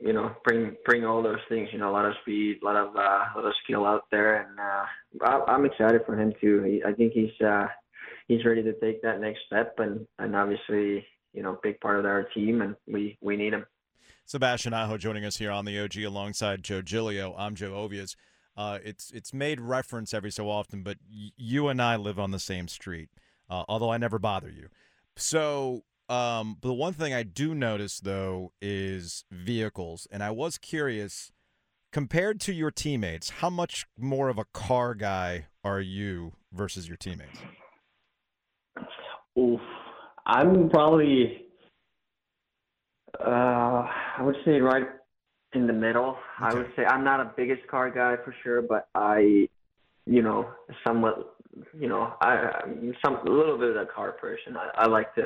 you 0.00 0.12
know 0.12 0.32
bring 0.44 0.76
bring 0.84 1.04
all 1.04 1.22
those 1.22 1.44
things. 1.48 1.68
You 1.72 1.78
know, 1.78 1.90
a 1.90 1.92
lot 1.92 2.06
of 2.06 2.14
speed, 2.22 2.58
a 2.62 2.64
lot 2.64 2.76
of 2.76 2.96
uh, 2.96 3.00
a 3.00 3.32
lot 3.36 3.44
of 3.46 3.54
skill 3.64 3.84
out 3.84 4.04
there, 4.10 4.42
and 4.42 4.58
uh, 4.58 5.26
I, 5.26 5.52
I'm 5.52 5.64
excited 5.64 6.02
for 6.06 6.18
him 6.18 6.32
too. 6.40 6.62
He, 6.62 6.82
I 6.84 6.92
think 6.92 7.12
he's 7.12 7.46
uh, 7.46 7.66
he's 8.28 8.44
ready 8.44 8.62
to 8.62 8.72
take 8.74 9.02
that 9.02 9.20
next 9.20 9.40
step, 9.46 9.74
and 9.78 10.06
and 10.18 10.34
obviously 10.34 11.04
you 11.32 11.42
know 11.42 11.58
big 11.62 11.80
part 11.80 11.98
of 11.98 12.04
our 12.04 12.24
team, 12.34 12.62
and 12.62 12.76
we 12.86 13.18
we 13.20 13.36
need 13.36 13.52
him. 13.52 13.66
Sebastian 14.24 14.74
Aho 14.74 14.98
joining 14.98 15.24
us 15.24 15.38
here 15.38 15.50
on 15.50 15.64
the 15.64 15.78
OG 15.78 15.96
alongside 15.98 16.62
Joe 16.62 16.82
Giglio. 16.82 17.34
I'm 17.38 17.54
Joe 17.54 17.72
Ovies. 17.72 18.14
Uh, 18.56 18.78
it's 18.84 19.10
it's 19.12 19.32
made 19.32 19.60
reference 19.60 20.12
every 20.12 20.30
so 20.30 20.50
often, 20.50 20.82
but 20.82 20.98
y- 21.10 21.30
you 21.36 21.68
and 21.68 21.80
I 21.80 21.96
live 21.96 22.18
on 22.18 22.30
the 22.32 22.38
same 22.38 22.68
street, 22.68 23.08
uh, 23.48 23.64
although 23.68 23.90
I 23.90 23.98
never 23.98 24.18
bother 24.18 24.50
you. 24.50 24.68
So, 25.16 25.84
um, 26.08 26.56
the 26.60 26.74
one 26.74 26.92
thing 26.92 27.14
I 27.14 27.22
do 27.22 27.54
notice 27.54 28.00
though 28.00 28.52
is 28.60 29.24
vehicles, 29.30 30.06
and 30.10 30.22
I 30.22 30.30
was 30.30 30.58
curious, 30.58 31.30
compared 31.92 32.40
to 32.42 32.52
your 32.52 32.70
teammates, 32.70 33.30
how 33.30 33.48
much 33.50 33.86
more 33.96 34.28
of 34.28 34.38
a 34.38 34.44
car 34.52 34.94
guy 34.94 35.46
are 35.62 35.80
you 35.80 36.32
versus 36.52 36.88
your 36.88 36.96
teammates? 36.96 37.38
Oof, 39.38 39.60
I'm 40.28 40.68
probably 40.68 41.46
uh, 43.18 43.86
I 44.18 44.22
would 44.22 44.36
say 44.44 44.60
right 44.60 44.86
in 45.54 45.66
the 45.66 45.72
middle. 45.72 46.16
I 46.38 46.54
would 46.54 46.70
say 46.76 46.84
I'm 46.84 47.04
not 47.04 47.20
a 47.20 47.32
biggest 47.36 47.66
car 47.66 47.90
guy 47.90 48.22
for 48.22 48.34
sure, 48.42 48.62
but 48.62 48.88
I, 48.94 49.48
you 50.06 50.22
know, 50.22 50.50
somewhat, 50.86 51.34
you 51.78 51.88
know, 51.88 52.14
I 52.20 52.62
I'm 52.62 52.94
some 53.04 53.16
a 53.16 53.30
little 53.30 53.58
bit 53.58 53.70
of 53.70 53.76
a 53.76 53.86
car 53.86 54.12
person. 54.12 54.56
I, 54.56 54.84
I 54.84 54.86
like 54.86 55.14
to, 55.14 55.22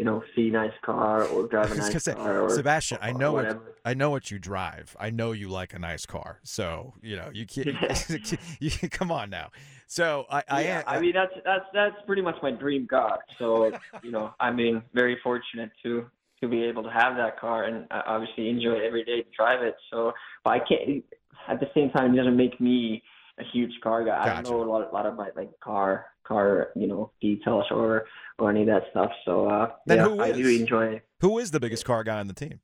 you 0.00 0.06
know, 0.06 0.22
see 0.34 0.48
nice 0.48 0.72
car 0.82 1.24
or 1.24 1.46
drive 1.50 1.72
I 1.72 1.74
a 1.74 1.76
nice 1.76 2.02
say, 2.02 2.14
car. 2.14 2.40
Or, 2.40 2.48
Sebastian, 2.48 2.96
I 3.02 3.12
know 3.12 3.34
what. 3.34 3.60
I 3.84 3.92
know 3.92 4.08
what 4.08 4.30
you 4.30 4.38
drive. 4.38 4.96
I 4.98 5.10
know 5.10 5.32
you 5.32 5.50
like 5.50 5.74
a 5.74 5.78
nice 5.78 6.06
car. 6.06 6.40
So 6.42 6.94
you 7.02 7.16
know 7.16 7.28
you 7.34 7.44
can't. 7.44 7.76
you, 8.60 8.70
come 8.88 9.12
on 9.12 9.28
now. 9.28 9.50
So 9.88 10.24
I, 10.30 10.42
I 10.48 10.64
yeah, 10.64 10.78
am. 10.78 10.84
I 10.86 11.00
mean 11.00 11.12
that's 11.12 11.34
that's 11.44 11.66
that's 11.74 11.96
pretty 12.06 12.22
much 12.22 12.36
my 12.42 12.50
dream 12.50 12.86
car. 12.88 13.18
So 13.38 13.70
you 14.02 14.10
know, 14.10 14.32
I 14.40 14.50
mean, 14.50 14.82
very 14.94 15.18
fortunate 15.22 15.70
to 15.82 16.06
to 16.40 16.48
be 16.48 16.64
able 16.64 16.82
to 16.82 16.90
have 16.90 17.16
that 17.18 17.38
car 17.38 17.64
and 17.64 17.86
uh, 17.90 18.00
obviously 18.06 18.48
enjoy 18.48 18.76
it 18.76 18.84
every 18.86 19.04
day 19.04 19.20
to 19.20 19.28
drive 19.36 19.62
it. 19.62 19.76
So, 19.90 20.12
but 20.44 20.50
I 20.50 20.58
can't. 20.60 21.04
At 21.46 21.60
the 21.60 21.66
same 21.74 21.90
time, 21.90 22.14
it 22.14 22.16
doesn't 22.16 22.38
make 22.38 22.58
me 22.58 23.02
a 23.38 23.42
huge 23.52 23.72
car 23.82 24.02
guy. 24.02 24.18
I 24.18 24.24
Gotcha. 24.24 24.42
don't 24.44 24.52
know 24.52 24.64
a 24.64 24.68
lot, 24.70 24.90
a 24.90 24.94
lot 24.94 25.04
of 25.04 25.14
my 25.14 25.28
like 25.36 25.50
car 25.60 26.06
car 26.30 26.48
you 26.82 26.86
know 26.90 27.02
details 27.20 27.66
or 27.70 28.06
or 28.38 28.50
any 28.52 28.62
of 28.62 28.68
that 28.72 28.84
stuff. 28.92 29.10
So 29.26 29.32
uh, 29.56 29.66
Then 29.86 29.98
yeah, 29.98 30.08
who 30.08 30.20
I 30.26 30.32
do 30.32 30.46
enjoy 30.62 30.86
it. 30.96 31.02
who 31.24 31.38
is 31.42 31.48
the 31.50 31.60
biggest 31.64 31.84
car 31.90 32.02
guy 32.04 32.18
on 32.20 32.28
the 32.32 32.38
team? 32.44 32.60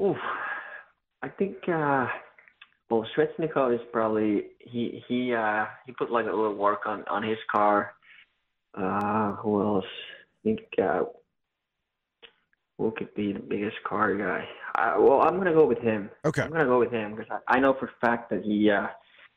Oof. 0.00 0.16
I 1.26 1.28
think 1.38 1.56
uh 1.68 2.06
well 2.88 3.04
Svechnikov 3.12 3.74
is 3.74 3.84
probably 3.92 4.30
he 4.72 5.02
he 5.08 5.18
uh 5.34 5.64
he 5.84 5.92
put 6.00 6.10
like 6.18 6.26
a 6.26 6.36
little 6.40 6.54
work 6.68 6.82
on 6.86 6.98
on 7.16 7.22
his 7.32 7.42
car. 7.54 7.76
Uh 8.82 9.32
who 9.40 9.52
else? 9.70 9.90
I 10.36 10.38
think 10.44 10.60
uh 10.88 11.02
who 12.78 12.92
could 12.96 13.12
be 13.14 13.32
the 13.32 13.40
biggest 13.40 13.78
car 13.90 14.14
guy. 14.16 14.42
I, 14.76 14.96
well, 14.96 15.22
I'm 15.22 15.36
gonna 15.38 15.52
go 15.52 15.66
with 15.66 15.82
him. 15.90 16.10
Okay. 16.24 16.42
I'm 16.42 16.52
gonna 16.52 16.64
go 16.74 16.78
with 16.78 16.92
him 16.92 17.16
because 17.16 17.30
I, 17.48 17.56
I 17.56 17.60
know 17.60 17.74
for 17.80 17.86
a 17.86 18.06
fact 18.06 18.30
that 18.30 18.42
he, 18.44 18.70
uh, 18.70 18.86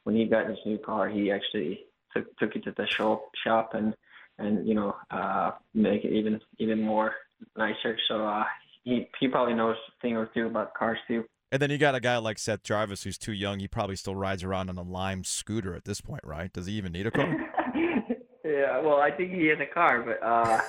when 0.03 0.15
he 0.15 0.25
got 0.25 0.47
his 0.47 0.59
new 0.65 0.77
car, 0.77 1.09
he 1.09 1.31
actually 1.31 1.73
took 2.15 2.37
took 2.37 2.55
it 2.55 2.63
to 2.63 2.73
the 2.75 2.87
shop 2.87 3.29
shop 3.43 3.73
and 3.73 3.95
and 4.37 4.67
you 4.67 4.73
know 4.73 4.95
uh, 5.11 5.51
make 5.73 6.03
it 6.03 6.13
even 6.13 6.39
even 6.59 6.81
more 6.81 7.13
nicer. 7.57 7.97
So 8.07 8.25
uh, 8.27 8.43
he 8.83 9.07
he 9.19 9.27
probably 9.27 9.53
knows 9.53 9.75
a 9.75 10.01
thing 10.01 10.17
or 10.17 10.27
two 10.27 10.47
about 10.47 10.73
cars 10.73 10.99
too. 11.07 11.25
And 11.51 11.61
then 11.61 11.69
you 11.69 11.77
got 11.77 11.95
a 11.95 11.99
guy 11.99 12.17
like 12.17 12.39
Seth 12.39 12.63
Jarvis 12.63 13.03
who's 13.03 13.17
too 13.17 13.33
young. 13.33 13.59
He 13.59 13.67
probably 13.67 13.97
still 13.97 14.15
rides 14.15 14.41
around 14.43 14.69
on 14.69 14.77
a 14.77 14.83
Lime 14.83 15.25
scooter 15.25 15.75
at 15.75 15.83
this 15.83 15.99
point, 15.99 16.23
right? 16.23 16.51
Does 16.51 16.65
he 16.65 16.73
even 16.73 16.93
need 16.93 17.07
a 17.07 17.11
car? 17.11 17.27
yeah, 18.45 18.79
well, 18.79 19.01
I 19.01 19.11
think 19.11 19.33
he 19.33 19.47
has 19.47 19.59
a 19.59 19.65
car, 19.65 20.01
but 20.01 20.25
uh, 20.25 20.61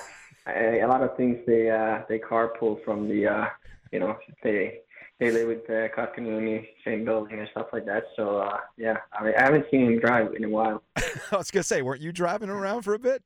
a, 0.47 0.81
a 0.81 0.87
lot 0.87 1.01
of 1.01 1.15
things 1.15 1.39
they 1.47 1.69
uh, 1.69 2.01
they 2.09 2.19
carpool 2.19 2.83
from 2.83 3.07
the 3.07 3.27
uh, 3.27 3.45
you 3.91 3.99
know 3.99 4.17
they 4.43 4.79
they 5.23 5.31
live 5.31 5.47
with 5.47 5.69
uh, 5.69 5.87
Kotkaniemi, 5.95 6.67
same 6.83 7.05
building 7.05 7.39
and 7.39 7.47
stuff 7.51 7.67
like 7.71 7.85
that. 7.85 8.03
So 8.17 8.39
uh, 8.39 8.57
yeah, 8.77 8.97
I 9.13 9.23
mean 9.23 9.33
I 9.37 9.43
haven't 9.43 9.65
seen 9.71 9.85
him 9.85 9.99
drive 9.99 10.33
in 10.35 10.43
a 10.43 10.49
while. 10.49 10.83
I 10.97 11.37
was 11.37 11.49
gonna 11.49 11.63
say, 11.63 11.81
weren't 11.81 12.01
you 12.01 12.11
driving 12.11 12.49
around 12.49 12.81
for 12.81 12.93
a 12.93 12.99
bit? 12.99 13.23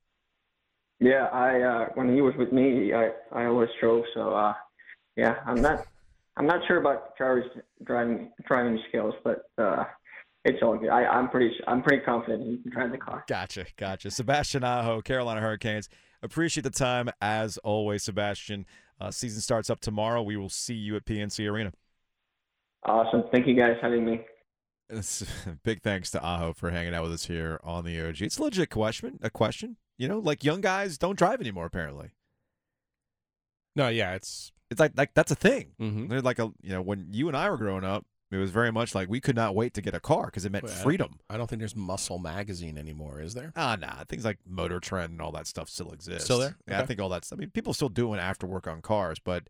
Yeah, 0.99 1.25
I 1.25 1.61
uh, 1.61 1.87
when 1.95 2.13
he 2.13 2.21
was 2.21 2.35
with 2.37 2.51
me, 2.51 2.93
I 2.93 3.11
I 3.31 3.45
always 3.45 3.69
drove. 3.79 4.03
So 4.13 4.35
uh, 4.35 4.53
yeah, 5.15 5.37
I'm 5.45 5.61
not 5.61 5.85
I'm 6.37 6.45
not 6.45 6.61
sure 6.67 6.77
about 6.77 7.17
Jarvis 7.17 7.47
driving 7.83 8.31
driving 8.45 8.79
skills, 8.89 9.15
but 9.23 9.49
uh, 9.57 9.85
it's 10.45 10.61
all 10.61 10.77
good. 10.77 10.89
I, 10.89 11.03
I'm 11.05 11.29
pretty 11.29 11.51
I'm 11.65 11.81
pretty 11.81 12.03
confident 12.03 12.43
he 12.43 12.57
can 12.57 12.71
drive 12.71 12.91
the 12.91 12.99
car. 12.99 13.23
Gotcha, 13.27 13.65
gotcha. 13.75 14.11
Sebastian 14.11 14.63
Aho, 14.63 15.01
Carolina 15.01 15.41
Hurricanes. 15.41 15.89
Appreciate 16.21 16.63
the 16.63 16.69
time 16.69 17.09
as 17.21 17.57
always, 17.59 18.03
Sebastian. 18.03 18.65
Uh, 18.99 19.11
season 19.11 19.41
starts 19.41 19.69
up 19.69 19.79
tomorrow. 19.79 20.23
We 20.23 20.37
will 20.37 20.49
see 20.49 20.73
you 20.73 20.95
at 20.95 21.05
PNC 21.05 21.49
Arena. 21.49 21.71
Awesome. 22.85 23.23
Thank 23.31 23.47
you 23.47 23.55
guys 23.55 23.75
for 23.79 23.87
having 23.87 24.05
me. 24.05 24.21
It's, 24.89 25.25
big 25.63 25.81
thanks 25.81 26.11
to 26.11 26.21
Aho 26.23 26.53
for 26.53 26.69
hanging 26.71 26.93
out 26.93 27.03
with 27.03 27.11
us 27.13 27.25
here 27.25 27.59
on 27.63 27.83
the 27.83 27.99
OG. 28.07 28.21
It's 28.21 28.37
a 28.37 28.43
legit 28.43 28.69
question. 28.69 29.19
A 29.21 29.29
question, 29.29 29.75
you 29.97 30.07
know, 30.07 30.19
like 30.19 30.43
young 30.43 30.61
guys 30.61 30.97
don't 30.97 31.17
drive 31.17 31.41
anymore. 31.41 31.65
Apparently, 31.65 32.11
No, 33.75 33.89
yeah, 33.89 34.13
it's 34.15 34.51
it's 34.71 34.79
like 34.79 34.93
like 34.95 35.13
that's 35.13 35.31
a 35.31 35.35
thing. 35.35 35.71
Mhm. 35.79 36.09
They're 36.09 36.21
like 36.21 36.39
a 36.39 36.51
you 36.61 36.69
know 36.69 36.81
when 36.81 37.07
you 37.11 37.27
and 37.27 37.35
I 37.35 37.49
were 37.49 37.57
growing 37.57 37.83
up, 37.83 38.05
it 38.31 38.37
was 38.37 38.51
very 38.51 38.71
much 38.71 38.95
like 38.95 39.09
we 39.09 39.19
could 39.19 39.35
not 39.35 39.55
wait 39.55 39.73
to 39.73 39.81
get 39.81 39.93
a 39.93 39.99
car 39.99 40.25
because 40.27 40.45
it 40.45 40.51
meant 40.51 40.63
Well, 40.65 40.73
I- 40.73 40.83
freedom. 40.83 41.19
I 41.29 41.35
don't 41.37 41.47
think 41.49 41.59
there's 41.59 41.75
Muscle 41.75 42.19
Magazine 42.19 42.77
anymore, 42.77 43.19
is 43.21 43.33
there? 43.33 43.51
Ah, 43.57 43.75
nah. 43.79 44.03
Things 44.07 44.23
like 44.25 44.39
Motor 44.45 44.79
Trend 44.79 45.11
and 45.13 45.21
all 45.21 45.31
that 45.33 45.47
stuff 45.47 45.69
still 45.69 45.91
exists. 45.91 46.25
Still 46.25 46.39
there? 46.39 46.55
Yeah, 46.67 46.81
I 46.81 46.85
think 46.85 47.01
all 47.01 47.09
that's. 47.09 47.33
I 47.33 47.35
mean, 47.35 47.49
people 47.49 47.73
still 47.73 47.89
doing 47.89 48.19
after 48.19 48.47
work 48.47 48.67
on 48.67 48.81
cars, 48.81 49.19
but 49.19 49.49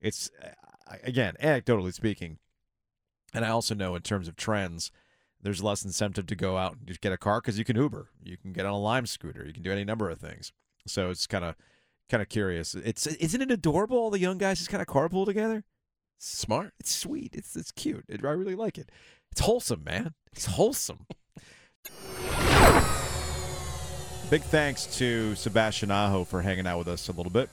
it's 0.00 0.30
uh, 0.42 0.96
again, 1.02 1.36
anecdotally 1.42 1.92
speaking, 1.94 2.38
and 3.34 3.44
I 3.44 3.48
also 3.48 3.74
know 3.74 3.94
in 3.94 4.02
terms 4.02 4.28
of 4.28 4.36
trends, 4.36 4.90
there's 5.40 5.62
less 5.62 5.84
incentive 5.84 6.26
to 6.26 6.36
go 6.36 6.56
out 6.56 6.76
and 6.76 6.86
just 6.86 7.00
get 7.00 7.12
a 7.12 7.16
car 7.16 7.40
because 7.40 7.58
you 7.58 7.64
can 7.64 7.76
Uber, 7.76 8.10
you 8.22 8.36
can 8.36 8.52
get 8.52 8.66
on 8.66 8.72
a 8.72 8.78
Lime 8.78 9.06
scooter, 9.06 9.44
you 9.46 9.52
can 9.52 9.62
do 9.62 9.72
any 9.72 9.84
number 9.84 10.10
of 10.10 10.18
things. 10.18 10.52
So 10.86 11.10
it's 11.10 11.26
kind 11.26 11.44
of 11.44 11.54
kind 12.08 12.22
of 12.22 12.28
curious. 12.28 12.74
It's 12.74 13.06
isn't 13.06 13.42
it 13.42 13.50
adorable? 13.50 13.98
All 13.98 14.10
the 14.10 14.18
young 14.18 14.38
guys 14.38 14.58
just 14.58 14.70
kind 14.70 14.82
of 14.82 14.88
carpool 14.88 15.26
together. 15.26 15.64
Smart. 16.18 16.72
It's 16.80 16.94
sweet. 16.94 17.34
It's 17.34 17.54
it's 17.54 17.70
cute. 17.70 18.04
It, 18.08 18.24
I 18.24 18.30
really 18.30 18.56
like 18.56 18.78
it. 18.78 18.90
It's 19.30 19.40
wholesome, 19.40 19.84
man. 19.84 20.14
It's 20.32 20.46
wholesome. 20.46 21.06
Big 24.30 24.42
thanks 24.42 24.86
to 24.98 25.34
Sebastian 25.34 25.90
Aho 25.90 26.24
for 26.24 26.42
hanging 26.42 26.66
out 26.66 26.78
with 26.78 26.88
us 26.88 27.08
a 27.08 27.12
little 27.12 27.32
bit. 27.32 27.48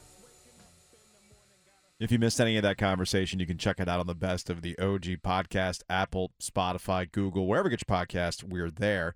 If 1.98 2.12
you 2.12 2.20
missed 2.20 2.42
any 2.42 2.58
of 2.58 2.64
that 2.64 2.78
conversation, 2.78 3.40
you 3.40 3.46
can 3.46 3.58
check 3.58 3.80
it 3.80 3.88
out 3.88 4.02
on 4.02 4.08
the 4.08 4.14
best 4.14 4.50
of 4.50 4.62
the 4.62 4.78
OG 4.78 5.22
podcast, 5.24 5.82
Apple, 5.90 6.32
Spotify, 6.42 7.10
Google, 7.10 7.48
wherever 7.48 7.70
you 7.70 7.78
get 7.78 7.88
your 7.88 7.98
podcast, 7.98 8.44
we're 8.44 8.70
there. 8.70 9.16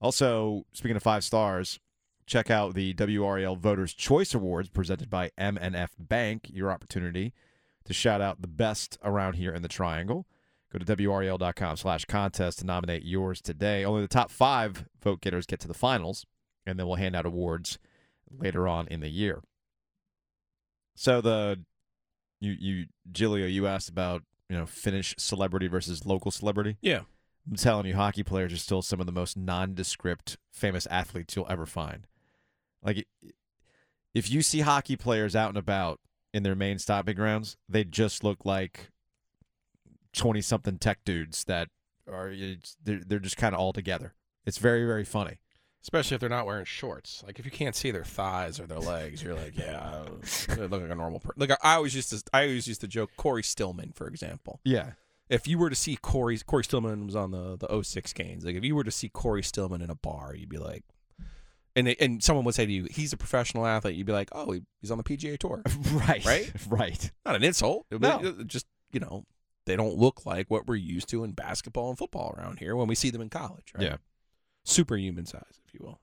Also, 0.00 0.64
speaking 0.72 0.96
of 0.96 1.02
five 1.02 1.24
stars, 1.24 1.78
check 2.26 2.50
out 2.50 2.74
the 2.74 2.94
WRAL 2.94 3.58
Voters 3.58 3.92
Choice 3.92 4.32
Awards 4.32 4.70
presented 4.70 5.10
by 5.10 5.30
MNF 5.38 5.90
Bank, 5.98 6.48
your 6.50 6.70
opportunity 6.70 7.34
to 7.84 7.92
shout 7.92 8.22
out 8.22 8.40
the 8.40 8.48
best 8.48 8.96
around 9.04 9.34
here 9.34 9.52
in 9.52 9.60
the 9.60 9.68
triangle. 9.68 10.26
Go 10.72 10.78
to 10.78 10.96
WRAL.com 10.96 11.76
slash 11.76 12.06
contest 12.06 12.60
to 12.60 12.66
nominate 12.66 13.04
yours 13.04 13.42
today. 13.42 13.84
Only 13.84 14.00
the 14.00 14.08
top 14.08 14.30
five 14.30 14.86
vote 15.02 15.20
getters 15.20 15.44
get 15.44 15.60
to 15.60 15.68
the 15.68 15.74
finals, 15.74 16.24
and 16.64 16.78
then 16.78 16.86
we'll 16.86 16.96
hand 16.96 17.14
out 17.14 17.26
awards 17.26 17.78
later 18.30 18.66
on 18.66 18.88
in 18.88 19.00
the 19.00 19.10
year. 19.10 19.42
So 20.94 21.20
the 21.20 21.60
you 22.40 22.56
you 22.58 22.86
Giglio, 23.10 23.46
you 23.46 23.66
asked 23.66 23.88
about, 23.88 24.22
you 24.48 24.56
know, 24.56 24.66
Finnish 24.66 25.14
celebrity 25.18 25.68
versus 25.68 26.06
local 26.06 26.30
celebrity. 26.30 26.76
Yeah. 26.80 27.02
I'm 27.48 27.56
telling 27.56 27.86
you, 27.86 27.94
hockey 27.94 28.22
players 28.24 28.52
are 28.52 28.58
still 28.58 28.82
some 28.82 28.98
of 28.98 29.06
the 29.06 29.12
most 29.12 29.36
nondescript 29.36 30.36
famous 30.50 30.86
athletes 30.86 31.36
you'll 31.36 31.46
ever 31.48 31.64
find. 31.64 32.06
Like, 32.82 33.06
if 34.14 34.30
you 34.30 34.42
see 34.42 34.60
hockey 34.60 34.96
players 34.96 35.36
out 35.36 35.50
and 35.50 35.58
about 35.58 36.00
in 36.34 36.42
their 36.42 36.56
main 36.56 36.78
stopping 36.78 37.14
grounds, 37.14 37.56
they 37.68 37.84
just 37.84 38.24
look 38.24 38.44
like 38.44 38.90
twenty 40.12 40.40
something 40.40 40.78
tech 40.78 40.98
dudes 41.04 41.44
that 41.44 41.68
are 42.10 42.34
they're 42.82 43.02
they're 43.06 43.18
just 43.18 43.36
kind 43.36 43.54
of 43.54 43.60
all 43.60 43.72
together. 43.72 44.14
It's 44.44 44.58
very 44.58 44.84
very 44.84 45.04
funny. 45.04 45.38
Especially 45.82 46.16
if 46.16 46.20
they're 46.20 46.28
not 46.28 46.46
wearing 46.46 46.64
shorts. 46.64 47.22
Like 47.24 47.38
if 47.38 47.44
you 47.44 47.50
can't 47.52 47.76
see 47.76 47.90
their 47.92 48.04
thighs 48.04 48.58
or 48.58 48.66
their 48.66 48.80
legs, 48.80 49.22
you're 49.22 49.34
like, 49.34 49.56
yeah, 49.56 50.02
they 50.48 50.56
look 50.66 50.82
like 50.82 50.90
a 50.90 50.94
normal 50.94 51.20
person. 51.20 51.34
Like 51.38 51.52
I 51.62 51.74
always 51.76 51.94
used 51.94 52.10
to, 52.10 52.22
I 52.32 52.42
always 52.42 52.66
used 52.66 52.80
to 52.80 52.88
joke 52.88 53.10
Cory 53.16 53.42
Stillman, 53.44 53.92
for 53.94 54.08
example. 54.08 54.60
Yeah, 54.64 54.92
If 55.28 55.46
you 55.46 55.58
were 55.58 55.70
to 55.70 55.76
see 55.76 55.96
Cory, 55.96 56.38
Cory 56.38 56.64
Stillman 56.64 57.06
was 57.06 57.14
on 57.14 57.30
the 57.30 57.56
the 57.56 57.82
06 57.82 58.12
games. 58.14 58.44
Like 58.44 58.56
if 58.56 58.64
you 58.64 58.74
were 58.74 58.84
to 58.84 58.90
see 58.90 59.08
Cory 59.08 59.42
Stillman 59.44 59.80
in 59.80 59.90
a 59.90 59.94
bar, 59.94 60.34
you'd 60.34 60.48
be 60.48 60.58
like, 60.58 60.82
and 61.76 61.88
and 62.00 62.20
someone 62.22 62.44
would 62.46 62.54
say 62.56 62.66
to 62.66 62.72
you, 62.72 62.88
he's 62.90 63.12
a 63.12 63.16
professional 63.16 63.64
athlete. 63.66 63.94
You'd 63.94 64.06
be 64.06 64.12
like, 64.12 64.30
oh, 64.32 64.50
he, 64.50 64.62
he's 64.80 64.90
on 64.90 64.98
the 64.98 65.04
PGA 65.04 65.38
Tour. 65.38 65.62
right, 65.92 66.24
Right? 66.24 66.52
right. 66.68 67.10
Not 67.24 67.36
an 67.36 67.44
insult. 67.44 67.86
It- 67.92 68.00
No. 68.00 68.18
it- 68.22 68.46
just 68.48 68.66
you 68.92 68.98
know, 69.00 69.24
they 69.66 69.76
don't 69.76 69.96
look 69.96 70.24
like 70.26 70.50
what 70.50 70.66
we're 70.66 70.74
used 70.76 71.08
to 71.10 71.22
in 71.22 71.32
basketball 71.32 71.90
and 71.90 71.98
football 71.98 72.34
around 72.38 72.58
here 72.60 72.74
when 72.74 72.88
we 72.88 72.94
see 72.94 73.10
them 73.10 73.20
in 73.20 73.28
college. 73.28 73.72
Right? 73.74 73.84
Yeah. 73.84 73.96
Superhuman 74.66 75.24
size, 75.26 75.60
if 75.66 75.72
you 75.74 75.80
will. 75.82 76.00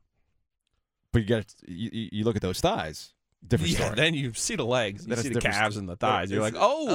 But 1.11 1.21
you 1.23 1.27
got 1.27 1.45
you, 1.67 2.09
you 2.11 2.23
look 2.23 2.35
at 2.35 2.41
those 2.41 2.59
thighs, 2.59 3.13
different 3.47 3.71
yeah, 3.73 3.79
story. 3.81 3.95
then 3.95 4.13
you 4.15 4.33
see 4.33 4.55
the 4.55 4.65
legs, 4.65 5.03
you 5.05 5.13
Then 5.13 5.23
see 5.23 5.29
the 5.29 5.41
calves 5.41 5.75
sto- 5.75 5.79
and 5.81 5.87
the 5.89 5.95
thighs. 5.95 6.31
You're 6.31 6.41
like, 6.41 6.53
It's- 6.55 6.65
oh, 6.67 6.87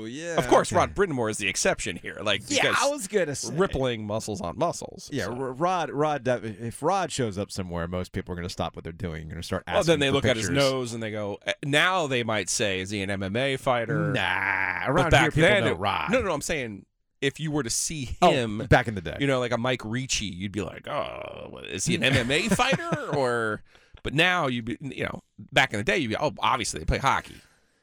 oh. 0.00 0.04
yeah. 0.04 0.36
Of 0.36 0.46
course, 0.48 0.70
okay. 0.70 0.76
Rod 0.76 0.94
Brind'Amour 0.94 1.30
is 1.30 1.38
the 1.38 1.48
exception 1.48 1.96
here. 1.96 2.18
Like, 2.22 2.42
Yeah, 2.48 2.74
I 2.78 2.88
was 2.90 3.06
gonna 3.08 3.34
say 3.34 3.54
rippling 3.54 4.06
muscles 4.06 4.42
on 4.42 4.58
muscles. 4.58 5.08
Yeah, 5.10 5.24
so. 5.26 5.32
Rod. 5.32 5.90
Rod. 5.90 6.26
If 6.28 6.82
Rod 6.82 7.10
shows 7.10 7.38
up 7.38 7.50
somewhere, 7.50 7.88
most 7.88 8.12
people 8.12 8.32
are 8.32 8.36
going 8.36 8.46
to 8.48 8.52
stop 8.52 8.76
what 8.76 8.82
they're 8.84 8.92
doing. 8.92 9.22
You're 9.22 9.30
going 9.30 9.42
to 9.42 9.46
start 9.46 9.62
asking. 9.66 9.76
Well, 9.76 9.84
then 9.84 10.00
they 10.00 10.10
look 10.10 10.26
at 10.26 10.36
his 10.36 10.50
nose 10.50 10.92
and 10.92 11.02
they 11.02 11.10
go. 11.12 11.38
eh, 11.46 11.52
Now 11.64 12.06
they 12.08 12.24
might 12.24 12.50
say, 12.50 12.80
"Is 12.80 12.90
he 12.90 13.00
an 13.00 13.08
MMA 13.10 13.58
fighter?" 13.58 14.12
Nah, 14.12 14.80
But 14.86 14.90
around 14.90 15.10
back 15.10 15.20
here 15.22 15.30
people 15.30 15.42
then, 15.48 15.64
know 15.64 15.72
Rod. 15.74 16.10
No, 16.10 16.18
no, 16.20 16.26
no. 16.26 16.34
I'm 16.34 16.42
saying 16.42 16.84
if 17.24 17.40
you 17.40 17.50
were 17.50 17.62
to 17.62 17.70
see 17.70 18.16
Oh, 18.22 18.30
him, 18.30 18.58
back 18.68 18.88
in 18.88 18.94
the 18.94 19.00
day. 19.00 19.16
you 19.20 19.26
know, 19.26 19.38
like 19.40 19.52
a 19.52 19.58
Mike 19.58 19.82
Ricci, 19.84 20.26
you'd 20.26 20.52
be 20.52 20.60
like, 20.62 20.86
"Oh, 20.88 21.46
what- 21.50 21.64
is 21.66 21.84
he 21.86 21.94
an 21.96 22.02
MMA 22.02 22.48
fighter?" 22.54 23.10
Or, 23.16 23.62
but 24.02 24.14
now 24.14 24.46
you, 24.46 24.62
be, 24.62 24.76
you 24.80 25.04
know, 25.04 25.22
back 25.52 25.72
in 25.72 25.78
the 25.78 25.84
day, 25.84 25.98
you'd 25.98 26.08
be, 26.10 26.16
"Oh, 26.16 26.32
obviously 26.38 26.80
they 26.80 26.86
play 26.86 26.98
hockey." 26.98 27.34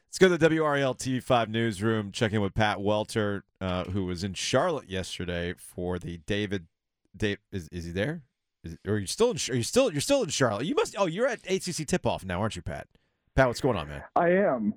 Let's 0.08 0.18
go 0.20 0.28
to 0.28 0.38
the 0.38 0.50
WRAL 0.50 0.96
TV5 0.96 1.48
newsroom. 1.48 2.12
Check 2.12 2.34
in 2.34 2.42
with 2.42 2.54
Pat 2.54 2.82
Welter, 2.82 3.46
uh, 3.62 3.86
who 3.86 4.06
was 4.06 4.24
in 4.26 4.34
Charlotte 4.34 4.90
yesterday 4.90 5.54
for 5.58 5.98
the 6.00 6.18
David. 6.26 6.68
Dave, 7.16 7.38
is 7.52 7.68
is 7.70 7.86
he 7.86 7.92
there? 7.92 8.22
Is, 8.64 8.78
or 8.86 8.96
are 8.96 9.00
you 9.00 9.08
still 9.08 9.32
in? 9.32 9.38
Are 9.50 9.56
you 9.56 9.64
still? 9.64 9.92
You're 9.92 10.02
still 10.02 10.22
in 10.24 10.30
Charlotte. 10.30 10.66
You 10.66 10.76
must. 10.76 10.96
Oh, 10.98 11.06
you're 11.08 11.28
at 11.28 11.40
ACC 11.50 11.88
tip 11.88 12.06
off 12.06 12.24
now, 12.26 12.42
aren't 12.42 12.56
you, 12.58 12.62
Pat? 12.62 12.88
Pat, 13.36 13.48
what's 13.48 13.62
going 13.62 13.78
on, 13.78 13.88
man? 13.88 14.04
I 14.16 14.30
am. 14.32 14.74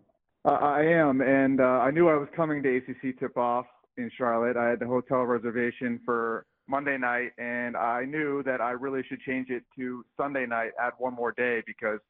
Uh, 0.47 0.50
I 0.50 0.83
am, 0.83 1.21
and 1.23 1.59
uh, 1.61 1.64
I 1.64 1.90
knew 1.90 2.09
I 2.09 2.14
was 2.16 2.28
coming 2.37 2.62
to 2.62 2.76
ACC 2.76 3.18
tip-off 3.18 3.64
in 3.97 4.11
Charlotte. 4.17 4.57
I 4.57 4.69
had 4.71 4.81
the 4.81 4.87
hotel 4.87 5.23
reservation 5.23 6.01
for 6.05 6.47
Monday 6.69 6.97
night, 6.97 7.31
and 7.39 7.77
I 7.77 8.05
knew 8.05 8.43
that 8.45 8.61
I 8.61 8.71
really 8.71 9.03
should 9.09 9.21
change 9.21 9.51
it 9.51 9.63
to 9.77 10.05
Sunday 10.17 10.47
night. 10.47 10.71
Add 10.81 10.93
one 10.99 11.15
more 11.15 11.33
day 11.33 11.63
because 11.67 12.01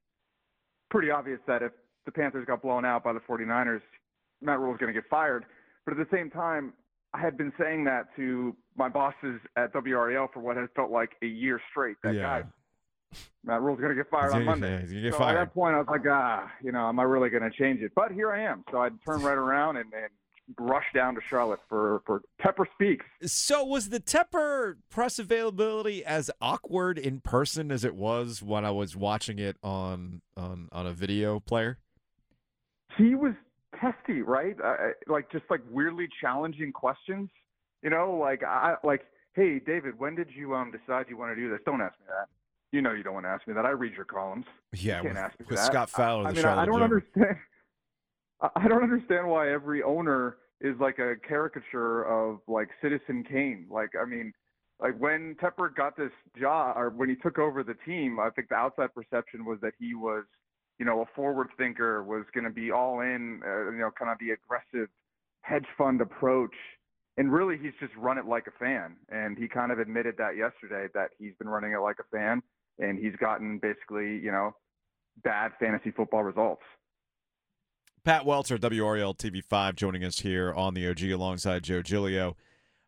pretty 0.91 1.11
obvious 1.11 1.41
that 1.47 1.63
if 1.63 1.73
the 2.07 2.13
Panthers 2.13 2.47
got 2.47 2.63
blown 2.63 2.85
out 2.85 3.03
by 3.03 3.13
the 3.13 3.21
49ers, 3.21 3.81
Matt 4.41 4.61
Rhule 4.61 4.71
was 4.71 4.79
going 4.79 4.93
to 4.93 5.01
get 5.01 5.09
fired. 5.09 5.45
But 5.85 5.99
at 5.99 6.09
the 6.09 6.17
same 6.17 6.31
time, 6.31 6.73
I 7.13 7.21
had 7.21 7.37
been 7.37 7.53
saying 7.59 7.85
that 7.85 8.15
to 8.17 8.55
my 8.77 8.89
bosses 8.89 9.41
at 9.57 9.73
WRAL 9.73 10.29
for 10.33 10.41
what 10.41 10.57
has 10.57 10.69
felt 10.77 10.91
like 10.91 11.11
a 11.23 11.27
year 11.27 11.61
straight. 11.71 11.97
That 12.03 12.15
Yeah. 12.15 12.43
guy, 12.43 12.45
Matt 13.45 13.63
Rhule's 13.63 13.79
going 13.79 13.91
to 13.91 13.95
get 13.97 14.11
fired 14.11 14.33
on 14.33 14.45
Monday 14.45 14.81
he's 14.81 14.91
gonna 14.91 15.03
get 15.03 15.13
so 15.13 15.19
fired. 15.19 15.37
at 15.37 15.45
that 15.47 15.55
point, 15.55 15.75
I 15.75 15.79
was 15.79 15.87
like, 15.89 16.03
ah, 16.09 16.51
you 16.63 16.73
know, 16.73 16.89
am 16.89 16.99
I 16.99 17.05
really 17.05 17.31
going 17.31 17.43
to 17.49 17.51
change 17.57 17.81
it? 17.81 17.93
But 17.95 18.13
here 18.13 18.33
I 18.33 18.43
am. 18.43 18.65
So 18.71 18.79
I 18.79 18.91
turned 19.07 19.23
right 19.25 19.39
around 19.39 19.77
and, 19.77 19.93
and 19.93 20.11
rushed 20.59 20.93
down 20.95 21.15
to 21.15 21.21
Charlotte 21.29 21.61
for 21.69 22.03
for 22.07 22.23
Tepper 22.43 22.67
Speaks. 22.75 23.07
So 23.25 23.65
was 23.65 23.89
the 23.89 24.01
Tepper 24.01 24.77
press 24.91 25.19
availability 25.19 26.05
as 26.05 26.31
awkward 26.41 26.99
in 26.99 27.21
person 27.21 27.71
as 27.71 27.85
it 27.85 27.95
was 27.95 28.43
when 28.43 28.65
I 28.65 28.71
was 28.71 28.97
watching 28.97 29.39
it 29.39 29.57
on 29.63 30.23
on 30.37 30.69
on 30.73 30.87
a 30.87 30.93
video 30.93 31.41
player? 31.41 31.79
He 32.97 33.15
was 33.15 33.35
testy, 33.81 34.23
right? 34.23 34.57
Uh, 34.63 34.77
like 35.07 35.31
just 35.33 35.45
like 35.51 35.61
weirdly 35.71 36.09
challenging 36.21 36.73
questions. 36.73 37.29
You 37.83 37.91
know, 37.91 38.17
like 38.21 38.43
I 38.43 38.77
like, 38.85 39.03
hey, 39.35 39.59
David, 39.59 39.99
when 39.99 40.15
did 40.15 40.29
you 40.35 40.55
um 40.55 40.71
decide 40.71 41.07
you 41.09 41.17
want 41.17 41.35
to 41.35 41.41
do 41.41 41.51
this? 41.51 41.61
Don't 41.67 41.81
ask 41.81 41.99
me 42.01 42.07
that. 42.09 42.29
You 42.73 42.83
know, 42.83 42.93
you 42.93 43.03
don't 43.03 43.15
want 43.15 43.27
to 43.27 43.31
ask 43.31 43.47
me 43.47 43.55
that. 43.55 43.65
I 43.65 43.71
read 43.71 43.93
your 43.95 44.05
columns. 44.05 44.47
Yeah, 44.73 44.97
you 44.97 45.03
can't 45.03 45.15
with, 45.15 45.17
ask 45.17 45.41
me 45.41 45.47
with 45.49 45.59
that. 45.59 45.67
Scott 45.67 45.91
Fowler, 45.91 46.27
I, 46.27 46.29
I 46.29 46.31
the 46.31 46.35
mean, 46.35 46.43
Charlotte 46.43 46.63
I 46.63 46.67
don't 46.67 46.83
understand. 46.83 47.37
I 48.57 48.69
don't 48.69 48.83
understand 48.83 49.29
why 49.29 49.51
every 49.51 49.83
owner 49.83 50.37
is 50.61 50.75
like 50.81 50.99
a 50.99 51.15
caricature 51.27 52.05
of 52.05 52.41
like 52.49 52.69
Citizen 52.83 53.25
Kane. 53.29 53.67
Like, 53.71 53.91
I 54.01 54.05
mean, 54.05 54.33
like 54.81 54.99
when 54.99 55.37
Tepper 55.43 55.75
got 55.75 55.97
this 55.97 56.11
job 56.39 56.77
or 56.77 56.91
when 56.91 57.09
he 57.09 57.17
took 57.17 57.39
over 57.39 57.63
the 57.63 57.77
team, 57.87 58.19
I 58.21 58.31
think 58.31 58.49
the 58.49 58.57
outside 58.57 58.95
perception 58.95 59.45
was 59.45 59.59
that 59.63 59.73
he 59.79 59.95
was, 59.95 60.25
you 60.79 60.85
know, 60.85 61.03
a 61.03 61.07
forward 61.15 61.49
thinker, 61.57 62.03
was 62.03 62.25
going 62.35 62.45
to 62.45 62.51
be 62.51 62.71
all 62.71 63.01
in, 63.01 63.41
uh, 63.47 63.71
you 63.71 63.79
know, 63.79 63.91
kind 63.97 64.11
of 64.11 64.19
the 64.19 64.31
aggressive 64.31 64.89
hedge 65.43 65.67
fund 65.79 66.01
approach. 66.01 66.55
And 67.17 67.33
really, 67.33 67.57
he's 67.57 67.73
just 67.79 67.95
run 67.97 68.19
it 68.19 68.27
like 68.27 68.49
a 68.49 68.59
fan. 68.59 68.97
And 69.09 69.39
he 69.39 69.47
kind 69.47 69.71
of 69.71 69.79
admitted 69.79 70.17
that 70.19 70.37
yesterday 70.37 70.89
that 70.95 71.11
he's 71.19 71.33
been 71.39 71.49
running 71.49 71.73
it 71.73 71.79
like 71.79 71.99
a 72.01 72.17
fan, 72.17 72.43
and 72.81 72.99
he's 72.99 73.15
gotten 73.21 73.59
basically, 73.59 74.19
you 74.19 74.33
know, 74.33 74.51
bad 75.23 75.53
fantasy 75.61 75.93
football 75.93 76.25
results. 76.25 76.63
Pat 78.05 78.27
Welter, 78.27 78.59
WRAL 78.59 79.15
TV5, 79.15 79.77
joining 79.77 80.05
us 80.05 80.19
here 80.19 80.53
on 80.53 80.75
the 80.75 80.87
OG 80.87 81.05
alongside 81.05 81.63
Joe 81.63 81.81
Giglio. 81.81 82.37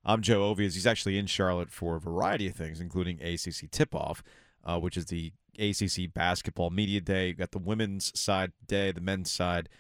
I'm 0.05 0.21
Joe 0.21 0.55
Ovies. 0.55 0.75
He's 0.75 0.87
actually 0.87 1.17
in 1.17 1.25
Charlotte 1.25 1.71
for 1.71 1.97
a 1.97 2.01
variety 2.01 2.49
of 2.49 2.55
things, 2.55 2.83
including 2.83 3.23
ACC 3.23 3.71
Tip 3.71 3.95
Off, 3.95 4.23
uh, 4.63 4.79
which 4.79 4.95
is 4.95 5.07
the 5.07 5.33
ACC 5.59 6.13
Basketball 6.13 6.69
Media 6.69 7.01
Day. 7.01 7.29
You've 7.29 7.39
got 7.39 7.53
the 7.53 7.59
women's 7.59 8.19
side 8.19 8.53
day, 8.67 8.93
the 8.93 9.01
men's 9.01 9.33
side 9.33 9.71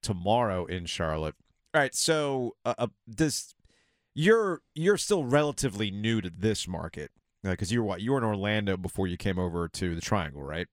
tomorrow 0.00 0.64
in 0.64 0.86
Charlotte. 0.86 1.34
All 1.74 1.82
right, 1.82 1.94
so 1.94 2.56
uh, 2.64 2.74
uh, 2.78 2.86
this 3.06 3.54
you're 4.14 4.62
you're 4.74 4.96
still 4.96 5.24
relatively 5.24 5.90
new 5.90 6.22
to 6.22 6.30
this 6.30 6.66
market 6.66 7.10
because 7.42 7.70
you 7.70 7.82
were 7.82 7.86
what 7.86 8.00
you 8.00 8.12
were 8.12 8.18
in 8.18 8.24
Orlando 8.24 8.78
before 8.78 9.06
you 9.06 9.18
came 9.18 9.38
over 9.38 9.68
to 9.68 9.94
the 9.94 10.00
Triangle, 10.00 10.42
right? 10.42 10.68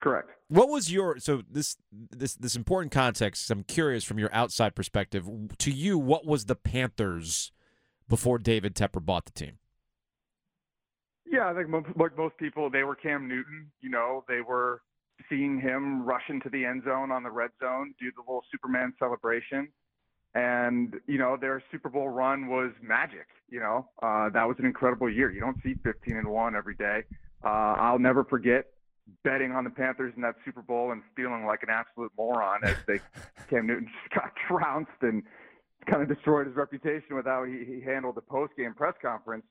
Correct. 0.00 0.30
What 0.48 0.68
was 0.68 0.92
your 0.92 1.18
so 1.18 1.42
this 1.50 1.76
this 1.92 2.34
this 2.34 2.56
important 2.56 2.92
context? 2.92 3.50
I'm 3.50 3.64
curious 3.64 4.04
from 4.04 4.18
your 4.18 4.32
outside 4.32 4.74
perspective. 4.74 5.28
To 5.58 5.70
you, 5.70 5.98
what 5.98 6.24
was 6.24 6.46
the 6.46 6.54
Panthers 6.54 7.52
before 8.08 8.38
David 8.38 8.74
Tepper 8.74 9.04
bought 9.04 9.26
the 9.26 9.32
team? 9.32 9.58
Yeah, 11.30 11.50
I 11.50 11.54
think 11.54 11.68
like 11.96 12.16
most 12.16 12.38
people, 12.38 12.70
they 12.70 12.84
were 12.84 12.94
Cam 12.94 13.28
Newton. 13.28 13.70
You 13.80 13.90
know, 13.90 14.24
they 14.28 14.40
were 14.40 14.82
seeing 15.28 15.60
him 15.60 16.04
rush 16.04 16.22
into 16.28 16.48
the 16.48 16.64
end 16.64 16.84
zone 16.84 17.10
on 17.10 17.22
the 17.22 17.30
red 17.30 17.50
zone, 17.60 17.94
do 18.00 18.10
the 18.14 18.22
little 18.22 18.44
Superman 18.50 18.94
celebration, 18.98 19.68
and 20.34 20.94
you 21.06 21.18
know 21.18 21.36
their 21.38 21.62
Super 21.70 21.90
Bowl 21.90 22.08
run 22.08 22.48
was 22.48 22.70
magic. 22.80 23.26
You 23.50 23.60
know, 23.60 23.88
uh, 24.02 24.30
that 24.30 24.46
was 24.46 24.56
an 24.58 24.64
incredible 24.64 25.10
year. 25.10 25.30
You 25.30 25.40
don't 25.40 25.58
see 25.62 25.74
15 25.82 26.16
and 26.16 26.28
one 26.28 26.54
every 26.54 26.76
day. 26.76 27.02
Uh, 27.44 27.74
I'll 27.78 27.98
never 27.98 28.24
forget 28.24 28.66
betting 29.24 29.52
on 29.52 29.64
the 29.64 29.70
Panthers 29.70 30.12
in 30.16 30.22
that 30.22 30.34
Super 30.44 30.62
Bowl 30.62 30.92
and 30.92 31.02
feeling 31.16 31.44
like 31.44 31.62
an 31.62 31.70
absolute 31.70 32.12
moron 32.16 32.60
as 32.64 32.76
they 32.86 33.00
Cam 33.50 33.66
Newton 33.66 33.88
just 34.02 34.14
got 34.14 34.32
trounced 34.48 35.02
and 35.02 35.22
kind 35.88 36.02
of 36.02 36.08
destroyed 36.08 36.46
his 36.46 36.56
reputation 36.56 37.16
with 37.16 37.26
how 37.26 37.44
he, 37.44 37.64
he 37.64 37.80
handled 37.80 38.16
the 38.16 38.22
post 38.22 38.52
game 38.56 38.74
press 38.74 38.94
conference. 39.00 39.44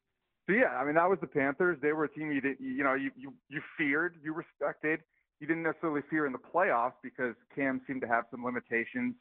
So 0.47 0.53
yeah, 0.53 0.77
I 0.79 0.85
mean 0.85 0.95
that 0.95 1.09
was 1.09 1.19
the 1.19 1.27
Panthers. 1.27 1.77
They 1.81 1.91
were 1.91 2.05
a 2.05 2.09
team 2.09 2.31
you 2.31 2.41
did 2.41 2.57
you 2.59 2.83
know 2.83 2.93
you 2.93 3.11
you 3.17 3.33
you 3.49 3.61
feared, 3.77 4.15
you 4.23 4.33
respected. 4.33 5.01
You 5.39 5.47
didn't 5.47 5.63
necessarily 5.63 6.01
fear 6.09 6.25
in 6.25 6.31
the 6.31 6.39
playoffs 6.39 6.93
because 7.03 7.35
Cam 7.53 7.81
seemed 7.85 8.01
to 8.01 8.07
have 8.07 8.25
some 8.31 8.43
limitations. 8.43 9.15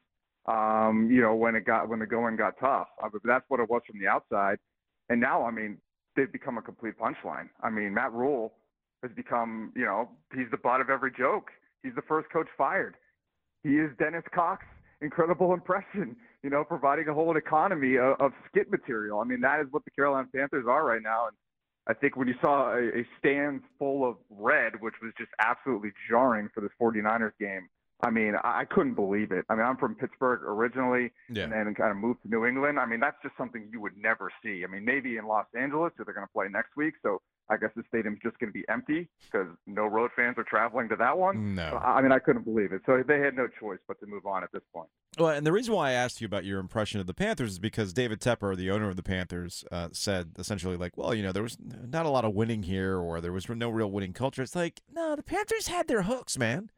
Um, 0.46 1.08
you 1.10 1.20
know 1.20 1.34
when 1.34 1.56
it 1.56 1.64
got 1.66 1.88
when 1.88 1.98
the 1.98 2.06
going 2.06 2.36
got 2.36 2.54
tough. 2.60 2.88
Uh, 3.02 3.08
but 3.12 3.22
that's 3.24 3.44
what 3.48 3.60
it 3.60 3.68
was 3.68 3.82
from 3.86 3.98
the 3.98 4.06
outside. 4.06 4.58
And 5.08 5.20
now 5.20 5.44
I 5.44 5.50
mean 5.50 5.78
they've 6.14 6.32
become 6.32 6.58
a 6.58 6.62
complete 6.62 6.94
punchline. 6.98 7.48
I 7.62 7.70
mean 7.70 7.92
Matt 7.94 8.12
Rhule 8.12 8.52
has 9.02 9.12
become 9.14 9.72
you 9.76 9.84
know 9.84 10.08
he's 10.34 10.50
the 10.50 10.56
butt 10.56 10.80
of 10.80 10.90
every 10.90 11.12
joke. 11.12 11.50
He's 11.82 11.94
the 11.94 12.02
first 12.02 12.28
coach 12.30 12.48
fired. 12.56 12.96
He 13.62 13.76
is 13.78 13.90
Dennis 13.98 14.24
Cox 14.34 14.64
incredible 15.00 15.52
impression, 15.60 16.16
you 16.42 16.50
know, 16.50 16.64
providing 16.64 17.08
a 17.08 17.14
whole 17.14 17.36
economy 17.36 17.96
of, 17.96 18.16
of 18.20 18.32
skit 18.48 18.70
material. 18.70 19.20
I 19.20 19.24
mean, 19.24 19.40
that 19.42 19.60
is 19.60 19.66
what 19.70 19.84
the 19.84 19.90
Carolina 19.90 20.28
Panthers 20.34 20.64
are 20.68 20.84
right 20.84 21.02
now. 21.02 21.26
And 21.28 21.36
I 21.86 21.94
think 21.94 22.16
when 22.16 22.28
you 22.28 22.34
saw 22.40 22.72
a, 22.72 22.78
a 23.00 23.06
stand 23.18 23.60
full 23.78 24.08
of 24.08 24.16
red, 24.30 24.80
which 24.80 24.94
was 25.02 25.12
just 25.18 25.30
absolutely 25.38 25.92
jarring 26.08 26.48
for 26.54 26.60
this 26.60 26.70
49ers 26.80 27.32
game, 27.38 27.68
I 28.02 28.10
mean, 28.10 28.34
I, 28.42 28.60
I 28.60 28.64
couldn't 28.64 28.94
believe 28.94 29.32
it. 29.32 29.44
I 29.48 29.54
mean, 29.54 29.64
I'm 29.64 29.76
from 29.76 29.94
Pittsburgh 29.94 30.40
originally 30.44 31.12
Yeah. 31.30 31.44
and 31.44 31.52
then 31.52 31.74
kind 31.74 31.90
of 31.90 31.96
moved 31.96 32.22
to 32.22 32.28
New 32.28 32.44
England. 32.46 32.78
I 32.78 32.86
mean, 32.86 33.00
that's 33.00 33.16
just 33.22 33.36
something 33.36 33.68
you 33.72 33.80
would 33.80 33.96
never 33.96 34.30
see. 34.42 34.64
I 34.64 34.66
mean, 34.66 34.84
maybe 34.84 35.16
in 35.18 35.26
Los 35.26 35.46
Angeles, 35.58 35.92
so 35.96 36.04
they're 36.04 36.14
going 36.14 36.26
to 36.26 36.32
play 36.32 36.46
next 36.50 36.76
week. 36.76 36.94
So 37.02 37.20
I 37.48 37.56
guess 37.56 37.70
the 37.76 37.84
stadium's 37.88 38.18
just 38.22 38.38
going 38.38 38.52
to 38.52 38.58
be 38.58 38.64
empty 38.68 39.08
because 39.24 39.46
no 39.66 39.86
road 39.86 40.10
fans 40.16 40.36
are 40.36 40.44
traveling 40.44 40.88
to 40.88 40.96
that 40.96 41.16
one. 41.16 41.54
No. 41.54 41.80
I 41.82 42.02
mean, 42.02 42.10
I 42.10 42.18
couldn't 42.18 42.42
believe 42.44 42.72
it. 42.72 42.82
So 42.86 43.02
they 43.06 43.20
had 43.20 43.36
no 43.36 43.46
choice 43.60 43.78
but 43.86 44.00
to 44.00 44.06
move 44.06 44.26
on 44.26 44.42
at 44.42 44.50
this 44.52 44.62
point. 44.72 44.88
Well, 45.18 45.30
and 45.30 45.46
the 45.46 45.52
reason 45.52 45.72
why 45.72 45.90
I 45.90 45.92
asked 45.92 46.20
you 46.20 46.26
about 46.26 46.44
your 46.44 46.58
impression 46.58 47.00
of 47.00 47.06
the 47.06 47.14
Panthers 47.14 47.52
is 47.52 47.58
because 47.58 47.92
David 47.92 48.20
Tepper, 48.20 48.56
the 48.56 48.70
owner 48.70 48.88
of 48.88 48.96
the 48.96 49.02
Panthers, 49.02 49.64
uh, 49.70 49.88
said 49.92 50.32
essentially 50.38 50.76
like, 50.76 50.96
well, 50.96 51.14
you 51.14 51.22
know, 51.22 51.32
there 51.32 51.42
was 51.42 51.56
not 51.60 52.04
a 52.04 52.10
lot 52.10 52.24
of 52.24 52.34
winning 52.34 52.64
here, 52.64 52.98
or 52.98 53.20
there 53.20 53.32
was 53.32 53.48
no 53.48 53.70
real 53.70 53.90
winning 53.90 54.12
culture. 54.12 54.42
It's 54.42 54.56
like, 54.56 54.82
no, 54.92 55.14
the 55.14 55.22
Panthers 55.22 55.68
had 55.68 55.88
their 55.88 56.02
hooks, 56.02 56.36
man, 56.36 56.70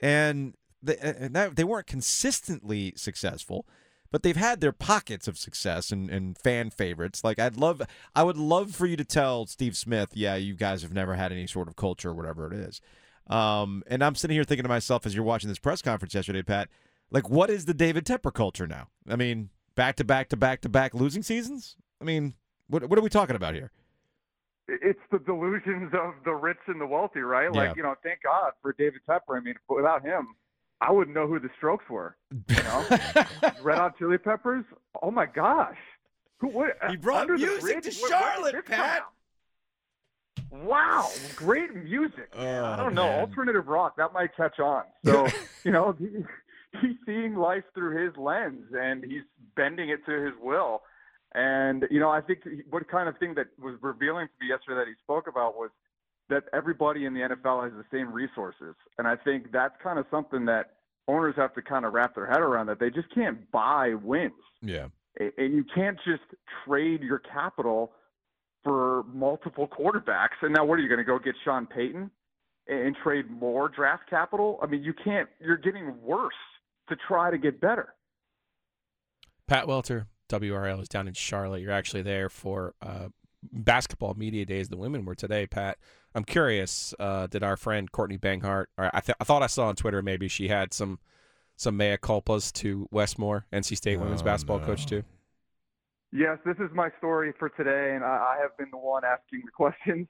and 0.00 0.54
they, 0.82 0.96
and 0.96 1.34
that, 1.36 1.56
they 1.56 1.64
weren't 1.64 1.86
consistently 1.86 2.94
successful, 2.96 3.66
but 4.10 4.22
they've 4.22 4.36
had 4.36 4.60
their 4.60 4.72
pockets 4.72 5.28
of 5.28 5.38
success 5.38 5.90
and, 5.90 6.10
and 6.10 6.36
fan 6.38 6.70
favorites. 6.70 7.22
Like, 7.22 7.38
I'd 7.38 7.56
love, 7.56 7.82
I 8.14 8.22
would 8.22 8.36
love 8.36 8.74
for 8.74 8.86
you 8.86 8.96
to 8.96 9.04
tell 9.04 9.46
Steve 9.46 9.76
Smith, 9.76 10.10
yeah, 10.14 10.36
you 10.36 10.54
guys 10.54 10.82
have 10.82 10.92
never 10.92 11.14
had 11.14 11.32
any 11.32 11.46
sort 11.46 11.68
of 11.68 11.76
culture, 11.76 12.10
or 12.10 12.14
whatever 12.14 12.52
it 12.52 12.58
is. 12.58 12.80
Um, 13.26 13.82
and 13.86 14.02
I'm 14.02 14.14
sitting 14.14 14.34
here 14.34 14.44
thinking 14.44 14.64
to 14.64 14.68
myself 14.68 15.04
as 15.06 15.14
you're 15.14 15.24
watching 15.24 15.48
this 15.48 15.58
press 15.58 15.82
conference 15.82 16.14
yesterday, 16.14 16.42
Pat. 16.42 16.68
Like, 17.10 17.28
what 17.28 17.50
is 17.50 17.64
the 17.64 17.74
David 17.74 18.04
Tepper 18.04 18.32
culture 18.32 18.66
now? 18.66 18.88
I 19.08 19.16
mean, 19.16 19.50
back 19.74 19.96
to 19.96 20.04
back 20.04 20.28
to 20.30 20.36
back 20.36 20.60
to 20.62 20.68
back 20.68 20.94
losing 20.94 21.22
seasons. 21.22 21.76
I 22.00 22.04
mean, 22.04 22.34
what 22.68 22.88
what 22.88 22.98
are 22.98 23.02
we 23.02 23.10
talking 23.10 23.36
about 23.36 23.54
here? 23.54 23.70
it's 24.68 25.00
the 25.10 25.18
delusions 25.18 25.92
of 25.94 26.14
the 26.24 26.32
rich 26.32 26.58
and 26.66 26.80
the 26.80 26.86
wealthy, 26.86 27.20
right? 27.20 27.48
Yeah. 27.52 27.68
Like, 27.68 27.76
you 27.76 27.82
know, 27.82 27.94
thank 28.02 28.22
God 28.22 28.52
for 28.60 28.74
David 28.78 29.00
Tepper. 29.08 29.36
I 29.36 29.40
mean, 29.40 29.54
without 29.68 30.04
him, 30.04 30.28
I 30.80 30.92
wouldn't 30.92 31.14
know 31.16 31.26
who 31.26 31.38
the 31.40 31.50
Strokes 31.56 31.84
were. 31.90 32.16
You 32.48 32.62
know, 32.62 32.86
Red 33.62 33.78
Hot 33.78 33.98
Chili 33.98 34.18
Peppers. 34.18 34.64
Oh 35.02 35.10
my 35.10 35.26
gosh, 35.26 35.76
who? 36.38 36.48
What, 36.48 36.78
He 36.90 36.96
brought 36.96 37.28
music 37.28 37.48
to 37.48 37.52
Where- 37.62 37.72
where 37.72 37.80
did 37.80 37.94
Charlotte, 37.94 38.66
Pat. 38.66 39.02
Wow, 40.50 41.08
great 41.36 41.74
music. 41.74 42.34
man. 42.36 42.62
Oh, 42.62 42.66
I 42.66 42.74
Oh, 42.74 42.76
don't 42.84 42.94
know, 42.94 43.08
man. 43.08 43.20
alternative 43.20 43.66
rock 43.68 43.96
that 43.96 44.12
might 44.12 44.34
catch 44.36 44.58
on. 44.60 44.84
So, 45.04 45.26
you 45.64 45.70
know, 45.72 45.94
he, 45.98 46.08
he's 46.80 46.96
seeing 47.04 47.34
life 47.34 47.64
through 47.74 48.02
his 48.06 48.16
lens 48.16 48.64
and 48.72 49.04
he's 49.04 49.22
bending 49.56 49.90
it 49.90 50.04
to 50.06 50.12
his 50.12 50.32
will. 50.40 50.82
And 51.34 51.86
you 51.90 52.00
know, 52.00 52.08
I 52.10 52.22
think 52.22 52.40
what 52.70 52.88
kind 52.88 53.08
of 53.08 53.18
thing 53.18 53.34
that 53.34 53.48
was 53.60 53.74
revealing 53.82 54.28
to 54.28 54.32
me 54.44 54.48
yesterday 54.48 54.76
that 54.80 54.86
he 54.88 54.94
spoke 55.02 55.26
about 55.28 55.56
was 55.56 55.70
that 56.28 56.44
everybody 56.52 57.04
in 57.06 57.14
the 57.14 57.20
NFL 57.20 57.64
has 57.64 57.72
the 57.72 57.84
same 57.92 58.12
resources, 58.12 58.74
and 58.98 59.06
I 59.06 59.16
think 59.16 59.50
that's 59.52 59.74
kind 59.82 59.98
of 59.98 60.06
something 60.10 60.44
that 60.46 60.72
owners 61.08 61.34
have 61.36 61.54
to 61.54 61.62
kind 61.62 61.84
of 61.84 61.94
wrap 61.94 62.14
their 62.14 62.26
head 62.26 62.40
around 62.40 62.66
that 62.66 62.78
they 62.78 62.90
just 62.90 63.12
can't 63.14 63.50
buy 63.50 63.94
wins, 64.02 64.32
Yeah. 64.62 64.88
And 65.18 65.52
you 65.52 65.64
can't 65.74 65.98
just 66.04 66.22
trade 66.64 67.02
your 67.02 67.18
capital 67.18 67.92
for 68.62 69.02
multiple 69.12 69.66
quarterbacks. 69.66 70.36
And 70.42 70.54
now, 70.54 70.64
what 70.64 70.78
are 70.78 70.82
you 70.82 70.88
going 70.88 70.98
to 70.98 71.04
go 71.04 71.18
get 71.18 71.34
Sean 71.44 71.66
Payton 71.66 72.08
and 72.68 72.96
trade 73.02 73.28
more 73.28 73.68
draft 73.68 74.08
capital? 74.08 74.60
I 74.62 74.66
mean, 74.66 74.84
you 74.84 74.92
can't. 74.92 75.28
You're 75.40 75.56
getting 75.56 76.00
worse 76.02 76.34
to 76.88 76.96
try 77.08 77.32
to 77.32 77.38
get 77.38 77.60
better. 77.60 77.94
Pat 79.48 79.66
Welter, 79.66 80.06
WRAL, 80.28 80.82
is 80.82 80.88
down 80.88 81.08
in 81.08 81.14
Charlotte. 81.14 81.62
You're 81.62 81.72
actually 81.72 82.02
there 82.02 82.28
for 82.28 82.74
uh, 82.80 83.08
basketball 83.52 84.14
media 84.14 84.44
days. 84.44 84.68
The 84.68 84.76
women 84.76 85.04
were 85.04 85.14
today. 85.14 85.46
Pat, 85.46 85.78
I'm 86.14 86.24
curious. 86.24 86.94
Uh, 86.98 87.26
did 87.26 87.42
our 87.42 87.56
friend 87.56 87.90
Courtney 87.90 88.18
Banghart? 88.18 88.66
Or 88.76 88.90
I, 88.94 89.00
th- 89.00 89.16
I 89.20 89.24
thought 89.24 89.42
I 89.42 89.46
saw 89.46 89.68
on 89.68 89.76
Twitter 89.76 90.02
maybe 90.02 90.28
she 90.28 90.48
had 90.48 90.72
some 90.72 90.98
some 91.56 91.76
mea 91.76 91.96
culpas 91.96 92.52
to 92.52 92.88
Wes 92.92 93.18
Moore, 93.18 93.44
NC 93.52 93.76
State 93.76 93.98
women's 93.98 94.22
Oh, 94.22 94.24
basketball 94.24 94.60
no. 94.60 94.66
coach 94.66 94.86
too. 94.86 95.02
Yes, 96.12 96.38
this 96.46 96.56
is 96.58 96.70
my 96.72 96.88
story 96.98 97.32
for 97.38 97.48
today, 97.50 97.94
and 97.94 98.02
I, 98.04 98.36
I 98.36 98.38
have 98.40 98.56
been 98.56 98.68
the 98.70 98.78
one 98.78 99.02
asking 99.04 99.42
the 99.44 99.50
questions. 99.52 100.06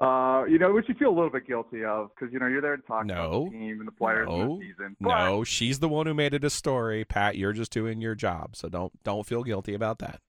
Uh, 0.00 0.44
you 0.48 0.58
know, 0.58 0.72
which 0.72 0.88
you 0.88 0.94
feel 0.94 1.10
a 1.10 1.14
little 1.14 1.28
bit 1.30 1.46
guilty 1.46 1.84
of 1.84 2.08
because 2.14 2.32
you 2.32 2.38
know 2.38 2.46
you're 2.46 2.62
there 2.62 2.76
to 2.76 2.82
talk 2.84 3.04
about 3.04 3.30
No. 3.30 3.44
the 3.44 3.50
team 3.50 3.78
and 3.78 3.86
the 3.86 3.92
players 3.92 4.26
No. 4.26 4.58
the 4.58 4.64
season. 4.66 4.96
But, 5.00 5.24
No, 5.26 5.44
she's 5.44 5.80
the 5.80 5.88
one 5.88 6.06
who 6.06 6.14
made 6.14 6.32
it 6.34 6.44
a 6.44 6.50
story. 6.50 7.04
Pat, 7.04 7.36
you're 7.36 7.52
just 7.52 7.70
doing 7.72 8.00
your 8.00 8.14
job, 8.14 8.56
so 8.56 8.68
don't 8.70 8.92
don't 9.04 9.26
feel 9.26 9.42
guilty 9.42 9.74
about 9.74 9.98
that. 9.98 10.20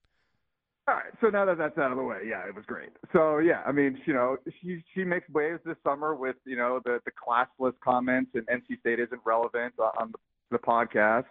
All 0.86 0.94
right, 0.94 1.12
so 1.22 1.28
now 1.28 1.46
that 1.46 1.56
that's 1.56 1.78
out 1.78 1.92
of 1.92 1.96
the 1.96 2.02
way, 2.02 2.18
yeah, 2.28 2.46
it 2.46 2.54
was 2.54 2.64
great. 2.66 2.90
So 3.12 3.38
yeah, 3.38 3.62
I 3.66 3.72
mean, 3.72 3.98
you 4.04 4.12
know, 4.12 4.36
she 4.60 4.84
she 4.94 5.02
makes 5.02 5.28
waves 5.30 5.60
this 5.64 5.76
summer 5.82 6.14
with 6.14 6.36
you 6.44 6.56
know 6.56 6.80
the 6.84 7.00
the 7.06 7.10
classless 7.12 7.72
comments 7.82 8.32
and 8.34 8.46
NC 8.46 8.80
State 8.80 9.00
isn't 9.00 9.20
relevant 9.24 9.72
on 9.78 10.12
the, 10.12 10.18
the 10.50 10.58
podcast, 10.58 11.24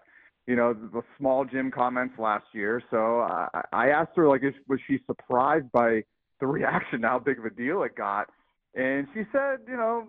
you 0.48 0.56
know, 0.56 0.74
the 0.74 1.02
small 1.18 1.46
gym 1.46 1.72
comments 1.72 2.16
last 2.18 2.46
year. 2.54 2.82
So 2.92 3.22
I, 3.22 3.48
I 3.72 3.88
asked 3.90 4.12
her, 4.16 4.28
like, 4.28 4.44
is, 4.44 4.54
was 4.68 4.80
she 4.88 5.00
surprised 5.06 5.72
by 5.72 6.04
the 6.40 6.48
reaction, 6.48 7.04
how 7.04 7.20
big 7.20 7.40
of 7.40 7.46
a 7.46 7.50
deal 7.50 7.84
it 7.84 7.96
got? 7.96 8.28
And 8.76 9.08
she 9.14 9.22
said, 9.32 9.60
you 9.68 9.78
know, 9.78 10.08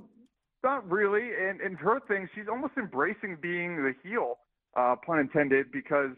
not 0.65 0.91
really. 0.91 1.31
And, 1.39 1.61
and 1.61 1.77
her 1.79 2.01
thing, 2.09 2.29
she's 2.35 2.47
almost 2.51 2.73
embracing 2.77 3.39
being 3.41 3.77
the 3.77 3.95
heel, 4.03 4.39
uh, 4.77 4.97
pun 5.07 5.21
intended, 5.21 5.71
because 5.71 6.11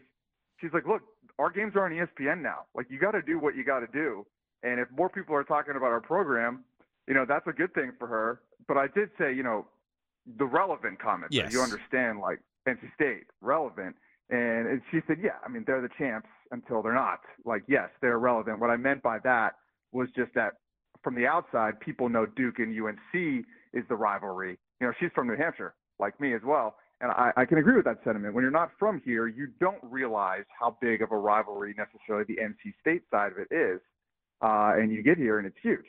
she's 0.59 0.71
like, 0.73 0.87
look, 0.87 1.01
our 1.39 1.49
games 1.49 1.73
are 1.75 1.85
on 1.85 1.91
ESPN 1.91 2.41
now. 2.41 2.65
Like, 2.75 2.87
you 2.89 2.99
got 2.99 3.11
to 3.11 3.21
do 3.21 3.39
what 3.39 3.55
you 3.55 3.63
got 3.63 3.79
to 3.79 3.87
do. 3.87 4.25
And 4.63 4.79
if 4.79 4.87
more 4.91 5.09
people 5.09 5.35
are 5.35 5.43
talking 5.43 5.75
about 5.75 5.91
our 5.91 6.01
program, 6.01 6.63
you 7.07 7.13
know, 7.13 7.25
that's 7.27 7.47
a 7.47 7.51
good 7.51 7.73
thing 7.73 7.91
for 7.99 8.07
her. 8.07 8.41
But 8.67 8.77
I 8.77 8.87
did 8.87 9.09
say, 9.19 9.33
you 9.33 9.43
know, 9.43 9.65
the 10.37 10.45
relevant 10.45 10.99
comments. 10.99 11.35
Yes. 11.35 11.53
You 11.53 11.61
understand, 11.61 12.19
like, 12.19 12.39
NC 12.67 12.93
State, 12.95 13.25
relevant. 13.41 13.95
And, 14.29 14.67
and 14.67 14.81
she 14.91 14.99
said, 15.07 15.17
yeah, 15.21 15.37
I 15.45 15.49
mean, 15.49 15.63
they're 15.65 15.81
the 15.81 15.89
champs 15.97 16.27
until 16.51 16.81
they're 16.81 16.93
not. 16.93 17.21
Like, 17.45 17.63
yes, 17.67 17.89
they're 18.01 18.19
relevant. 18.19 18.59
What 18.59 18.69
I 18.69 18.75
meant 18.75 19.01
by 19.01 19.19
that 19.23 19.55
was 19.93 20.09
just 20.15 20.33
that 20.35 20.53
from 21.03 21.15
the 21.15 21.27
outside, 21.27 21.79
people 21.79 22.09
know 22.09 22.25
Duke 22.25 22.59
and 22.59 22.75
UNC 22.77 23.45
is 23.73 23.83
the 23.87 23.95
rivalry. 23.95 24.57
You 24.81 24.87
know, 24.87 24.93
she's 24.99 25.11
from 25.15 25.27
New 25.27 25.37
Hampshire, 25.37 25.75
like 25.99 26.19
me 26.19 26.33
as 26.33 26.41
well. 26.45 26.75
And 26.99 27.11
I, 27.11 27.31
I 27.37 27.45
can 27.45 27.59
agree 27.59 27.75
with 27.75 27.85
that 27.85 27.99
sentiment. 28.03 28.33
When 28.33 28.41
you're 28.41 28.51
not 28.51 28.71
from 28.79 29.01
here, 29.05 29.27
you 29.27 29.47
don't 29.59 29.77
realize 29.83 30.45
how 30.59 30.77
big 30.81 31.01
of 31.01 31.11
a 31.11 31.17
rivalry 31.17 31.75
necessarily 31.77 32.25
the 32.27 32.41
NC 32.41 32.73
State 32.81 33.03
side 33.11 33.33
of 33.33 33.37
it 33.37 33.53
is. 33.53 33.79
Uh, 34.41 34.73
and 34.75 34.91
you 34.91 35.03
get 35.03 35.17
here 35.17 35.37
and 35.37 35.47
it's 35.47 35.57
huge. 35.61 35.85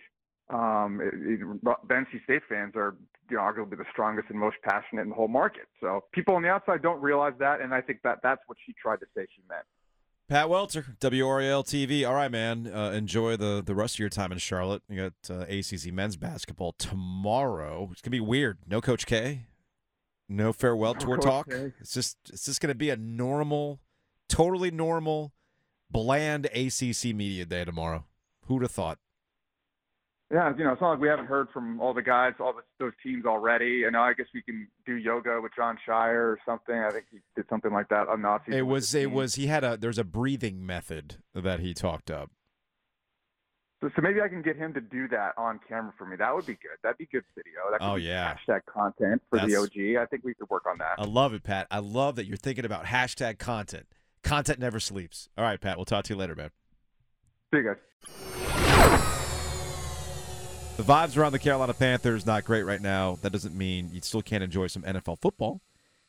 Um, 0.50 1.00
it, 1.02 1.14
it, 1.14 1.64
NC 1.88 2.24
State 2.24 2.42
fans 2.48 2.74
are 2.76 2.96
you 3.30 3.36
know, 3.36 3.42
arguably 3.42 3.76
the 3.76 3.84
strongest 3.90 4.28
and 4.30 4.38
most 4.38 4.56
passionate 4.62 5.02
in 5.02 5.10
the 5.10 5.14
whole 5.14 5.28
market. 5.28 5.66
So 5.80 6.04
people 6.12 6.34
on 6.34 6.42
the 6.42 6.48
outside 6.48 6.82
don't 6.82 7.00
realize 7.00 7.34
that, 7.38 7.60
and 7.60 7.74
I 7.74 7.80
think 7.80 8.00
that 8.04 8.18
that's 8.22 8.40
what 8.46 8.56
she 8.64 8.74
tried 8.80 9.00
to 9.00 9.06
say 9.14 9.26
she 9.34 9.42
meant. 9.48 9.64
Pat 10.28 10.50
Welter, 10.50 10.84
WRAL 11.00 11.64
TV. 11.64 12.06
All 12.06 12.14
right, 12.14 12.30
man. 12.30 12.66
Uh, 12.66 12.90
enjoy 12.90 13.36
the, 13.36 13.62
the 13.64 13.74
rest 13.74 13.94
of 13.94 13.98
your 14.00 14.10
time 14.10 14.30
in 14.30 14.36
Charlotte. 14.36 14.82
You 14.88 15.10
got 15.10 15.34
uh, 15.34 15.44
ACC 15.48 15.90
men's 15.90 16.16
basketball 16.16 16.72
tomorrow. 16.72 17.88
It's 17.92 18.02
gonna 18.02 18.10
be 18.12 18.20
weird. 18.20 18.58
No 18.66 18.82
Coach 18.82 19.06
K. 19.06 19.46
No 20.28 20.52
farewell 20.52 20.94
tour 20.94 21.16
talk. 21.16 21.50
K. 21.50 21.72
It's 21.80 21.94
just 21.94 22.16
it's 22.30 22.44
just 22.44 22.60
gonna 22.60 22.74
be 22.74 22.90
a 22.90 22.96
normal, 22.96 23.80
totally 24.28 24.70
normal, 24.70 25.32
bland 25.90 26.46
ACC 26.46 27.14
media 27.14 27.44
day 27.44 27.64
tomorrow. 27.64 28.04
Who'd 28.46 28.62
have 28.62 28.70
thought? 28.70 28.98
Yeah, 30.30 30.52
you 30.58 30.64
know, 30.64 30.72
it's 30.72 30.80
not 30.82 30.90
like 30.90 31.00
we 31.00 31.08
haven't 31.08 31.26
heard 31.26 31.48
from 31.54 31.80
all 31.80 31.94
the 31.94 32.02
guys, 32.02 32.34
all 32.38 32.52
the, 32.52 32.60
those 32.78 32.92
teams 33.02 33.24
already. 33.24 33.84
And 33.84 33.96
I 33.96 34.12
guess 34.12 34.26
we 34.34 34.42
can 34.42 34.68
do 34.84 34.94
yoga 34.96 35.40
with 35.40 35.52
Jon 35.56 35.78
Scheyer 35.86 36.16
or 36.16 36.38
something. 36.44 36.74
I 36.74 36.90
think 36.90 37.06
he 37.10 37.18
did 37.34 37.46
something 37.48 37.72
like 37.72 37.88
that 37.88 38.08
on 38.08 38.20
Nazi. 38.20 38.54
It 38.54 38.66
was 38.66 38.94
it 38.94 39.10
was 39.10 39.36
he 39.36 39.46
had 39.46 39.64
a 39.64 39.78
there's 39.78 39.98
a 39.98 40.04
breathing 40.04 40.66
method 40.66 41.16
that 41.34 41.60
he 41.60 41.72
talked 41.72 42.10
up. 42.10 42.30
So, 43.80 43.88
so 43.94 44.02
maybe 44.02 44.20
I 44.20 44.26
can 44.28 44.42
get 44.42 44.56
him 44.56 44.74
to 44.74 44.80
do 44.80 45.06
that 45.08 45.34
on 45.36 45.60
camera 45.68 45.92
for 45.96 46.04
me. 46.04 46.16
That 46.16 46.34
would 46.34 46.46
be 46.46 46.54
good. 46.54 46.76
That'd 46.82 46.98
be 46.98 47.06
good 47.06 47.22
video. 47.36 47.60
That 47.70 47.78
could 47.78 47.86
Oh, 47.86 47.94
yeah. 47.94 48.34
hashtag 48.34 48.62
content 48.66 49.22
for 49.30 49.38
the 49.38 49.54
OG. 49.54 49.96
I 50.02 50.06
think 50.06 50.24
we 50.24 50.34
could 50.34 50.50
work 50.50 50.66
on 50.66 50.78
that. 50.78 50.94
I 50.98 51.04
love 51.04 51.32
it, 51.32 51.44
Pat. 51.44 51.68
I 51.70 51.78
love 51.78 52.16
that 52.16 52.26
you're 52.26 52.36
thinking 52.36 52.64
about 52.64 52.86
hashtag 52.86 53.38
content. 53.38 53.86
Content 54.24 54.58
never 54.58 54.80
sleeps. 54.80 55.28
All 55.38 55.44
right, 55.44 55.60
Pat. 55.60 55.76
We'll 55.76 55.84
talk 55.84 56.04
to 56.06 56.12
you 56.14 56.18
later, 56.18 56.34
man. 56.34 56.50
See 57.54 57.58
you 57.60 57.74
guys. 57.74 57.76
The 60.76 60.82
vibes 60.84 61.16
around 61.16 61.32
the 61.32 61.38
Carolina 61.38 61.74
Panthers 61.74 62.24
not 62.26 62.44
great 62.44 62.62
right 62.62 62.80
now. 62.80 63.18
That 63.22 63.30
doesn't 63.32 63.56
mean 63.56 63.90
you 63.92 64.00
still 64.00 64.22
can't 64.22 64.44
enjoy 64.44 64.68
some 64.68 64.82
NFL 64.82 65.20
football, 65.20 65.60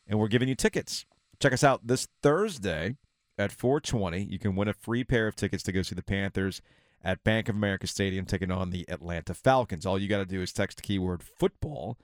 and 0.07 0.19
we're 0.19 0.27
giving 0.27 0.47
you 0.47 0.55
tickets. 0.55 1.05
Check 1.39 1.53
us 1.53 1.63
out 1.63 1.87
this 1.87 2.07
Thursday 2.21 2.95
at 3.37 3.51
4:20. 3.51 4.23
You 4.29 4.37
can 4.37 4.55
win 4.55 4.67
a 4.67 4.73
free 4.73 5.03
pair 5.03 5.27
of 5.27 5.35
tickets 5.35 5.63
to 5.63 5.71
go 5.71 5.81
see 5.81 5.95
the 5.95 6.03
Panthers 6.03 6.61
at 7.03 7.23
Bank 7.23 7.49
of 7.49 7.55
America 7.55 7.87
Stadium 7.87 8.25
taking 8.25 8.51
on 8.51 8.71
the 8.71 8.85
Atlanta 8.89 9.33
Falcons. 9.33 9.85
All 9.85 9.99
you 9.99 10.07
got 10.07 10.19
to 10.19 10.25
do 10.25 10.41
is 10.41 10.51
text 10.51 10.77
the 10.77 10.83
keyword 10.83 11.23
football. 11.23 11.97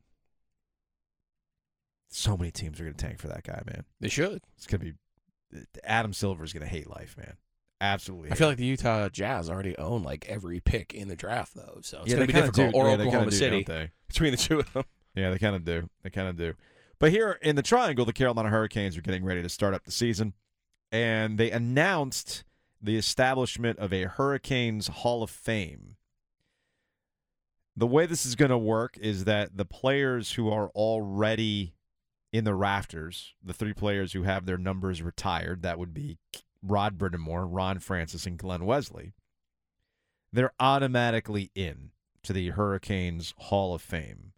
So 2.08 2.38
many 2.38 2.50
teams 2.50 2.80
are 2.80 2.84
going 2.84 2.96
to 2.96 3.06
tank 3.06 3.18
for 3.18 3.28
that 3.28 3.42
guy, 3.42 3.60
man. 3.66 3.84
They 4.00 4.08
should. 4.08 4.40
It's 4.56 4.66
going 4.66 4.80
to 4.80 4.86
be 4.86 5.66
Adam 5.84 6.14
Silver 6.14 6.42
is 6.42 6.54
going 6.54 6.62
to 6.62 6.68
hate 6.68 6.88
life, 6.88 7.16
man. 7.18 7.34
Absolutely. 7.80 8.32
I 8.32 8.34
feel 8.34 8.48
like 8.48 8.56
the 8.56 8.64
Utah 8.64 9.08
Jazz 9.08 9.50
already 9.50 9.76
own 9.76 10.02
like 10.02 10.26
every 10.28 10.60
pick 10.60 10.94
in 10.94 11.08
the 11.08 11.16
draft, 11.16 11.54
though. 11.54 11.78
So 11.82 12.00
it's 12.00 12.08
yeah, 12.08 12.14
gonna 12.16 12.26
be 12.26 12.32
difficult. 12.32 12.72
Do. 12.72 12.78
Or 12.78 12.88
yeah, 12.88 12.94
Oklahoma 12.94 13.30
do, 13.30 13.36
City 13.36 13.66
between 14.08 14.30
the 14.30 14.36
two 14.36 14.60
of 14.60 14.72
them. 14.72 14.84
Yeah, 15.14 15.30
they 15.30 15.38
kind 15.38 15.56
of 15.56 15.64
do. 15.64 15.88
They 16.02 16.10
kind 16.10 16.28
of 16.28 16.36
do. 16.36 16.54
But 16.98 17.10
here 17.10 17.38
in 17.42 17.56
the 17.56 17.62
Triangle, 17.62 18.04
the 18.04 18.12
Carolina 18.12 18.48
Hurricanes 18.48 18.96
are 18.96 19.02
getting 19.02 19.24
ready 19.24 19.42
to 19.42 19.48
start 19.48 19.74
up 19.74 19.84
the 19.84 19.92
season, 19.92 20.32
and 20.90 21.36
they 21.36 21.50
announced 21.50 22.44
the 22.80 22.96
establishment 22.96 23.78
of 23.78 23.92
a 23.92 24.04
Hurricanes 24.04 24.88
Hall 24.88 25.22
of 25.22 25.30
Fame. 25.30 25.96
The 27.76 27.86
way 27.86 28.06
this 28.06 28.24
is 28.24 28.34
going 28.34 28.50
to 28.50 28.58
work 28.58 28.96
is 28.98 29.24
that 29.24 29.58
the 29.58 29.66
players 29.66 30.32
who 30.32 30.50
are 30.50 30.68
already 30.68 31.74
in 32.32 32.44
the 32.44 32.54
rafters, 32.54 33.34
the 33.42 33.52
three 33.52 33.74
players 33.74 34.14
who 34.14 34.22
have 34.22 34.46
their 34.46 34.56
numbers 34.56 35.02
retired, 35.02 35.62
that 35.62 35.78
would 35.78 35.92
be 35.92 36.18
Rod 36.62 36.98
Brind'Amour, 36.98 37.46
Ron 37.48 37.78
Francis, 37.78 38.26
and 38.26 38.38
Glen 38.38 38.64
Wesley, 38.64 39.12
they're 40.32 40.52
automatically 40.60 41.50
in 41.54 41.90
to 42.22 42.32
the 42.32 42.50
Hurricanes 42.50 43.34
Hall 43.38 43.74
of 43.74 43.82
Fame. 43.82 44.32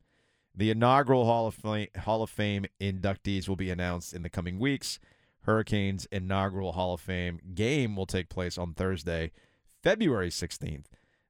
The 0.54 0.70
inaugural 0.70 1.24
Hall 1.24 1.46
of 1.46 1.54
Fame, 1.54 1.88
Hall 2.00 2.22
of 2.22 2.30
Fame 2.30 2.66
inductees 2.80 3.48
will 3.48 3.56
be 3.56 3.70
announced 3.70 4.12
in 4.12 4.22
the 4.22 4.30
coming 4.30 4.58
weeks. 4.58 4.98
Hurricanes 5.42 6.06
inaugural 6.12 6.72
Hall 6.72 6.94
of 6.94 7.00
Fame 7.00 7.40
game 7.54 7.96
will 7.96 8.06
take 8.06 8.28
place 8.28 8.58
on 8.58 8.74
Thursday, 8.74 9.30
February 9.82 10.30
16th 10.30 10.86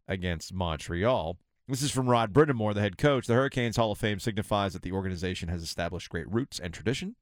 against 0.09 0.53
Montreal. 0.53 1.37
This 1.69 1.83
is 1.83 1.91
from 1.91 2.09
Rod 2.09 2.33
Brind'Amour, 2.33 2.75
the 2.75 2.81
head 2.81 2.97
coach. 2.97 3.27
The 3.27 3.35
Hurricanes 3.35 3.77
Hall 3.77 3.93
of 3.93 3.99
Fame 3.99 4.19
signifies 4.19 4.73
that 4.73 4.83
the 4.83 4.93
organization 4.93 5.51
has 5.51 5.63
established 5.63 6.09
great 6.09 6.29
roots 6.33 6.59
and 6.59 6.73
tradition. 6.73 7.15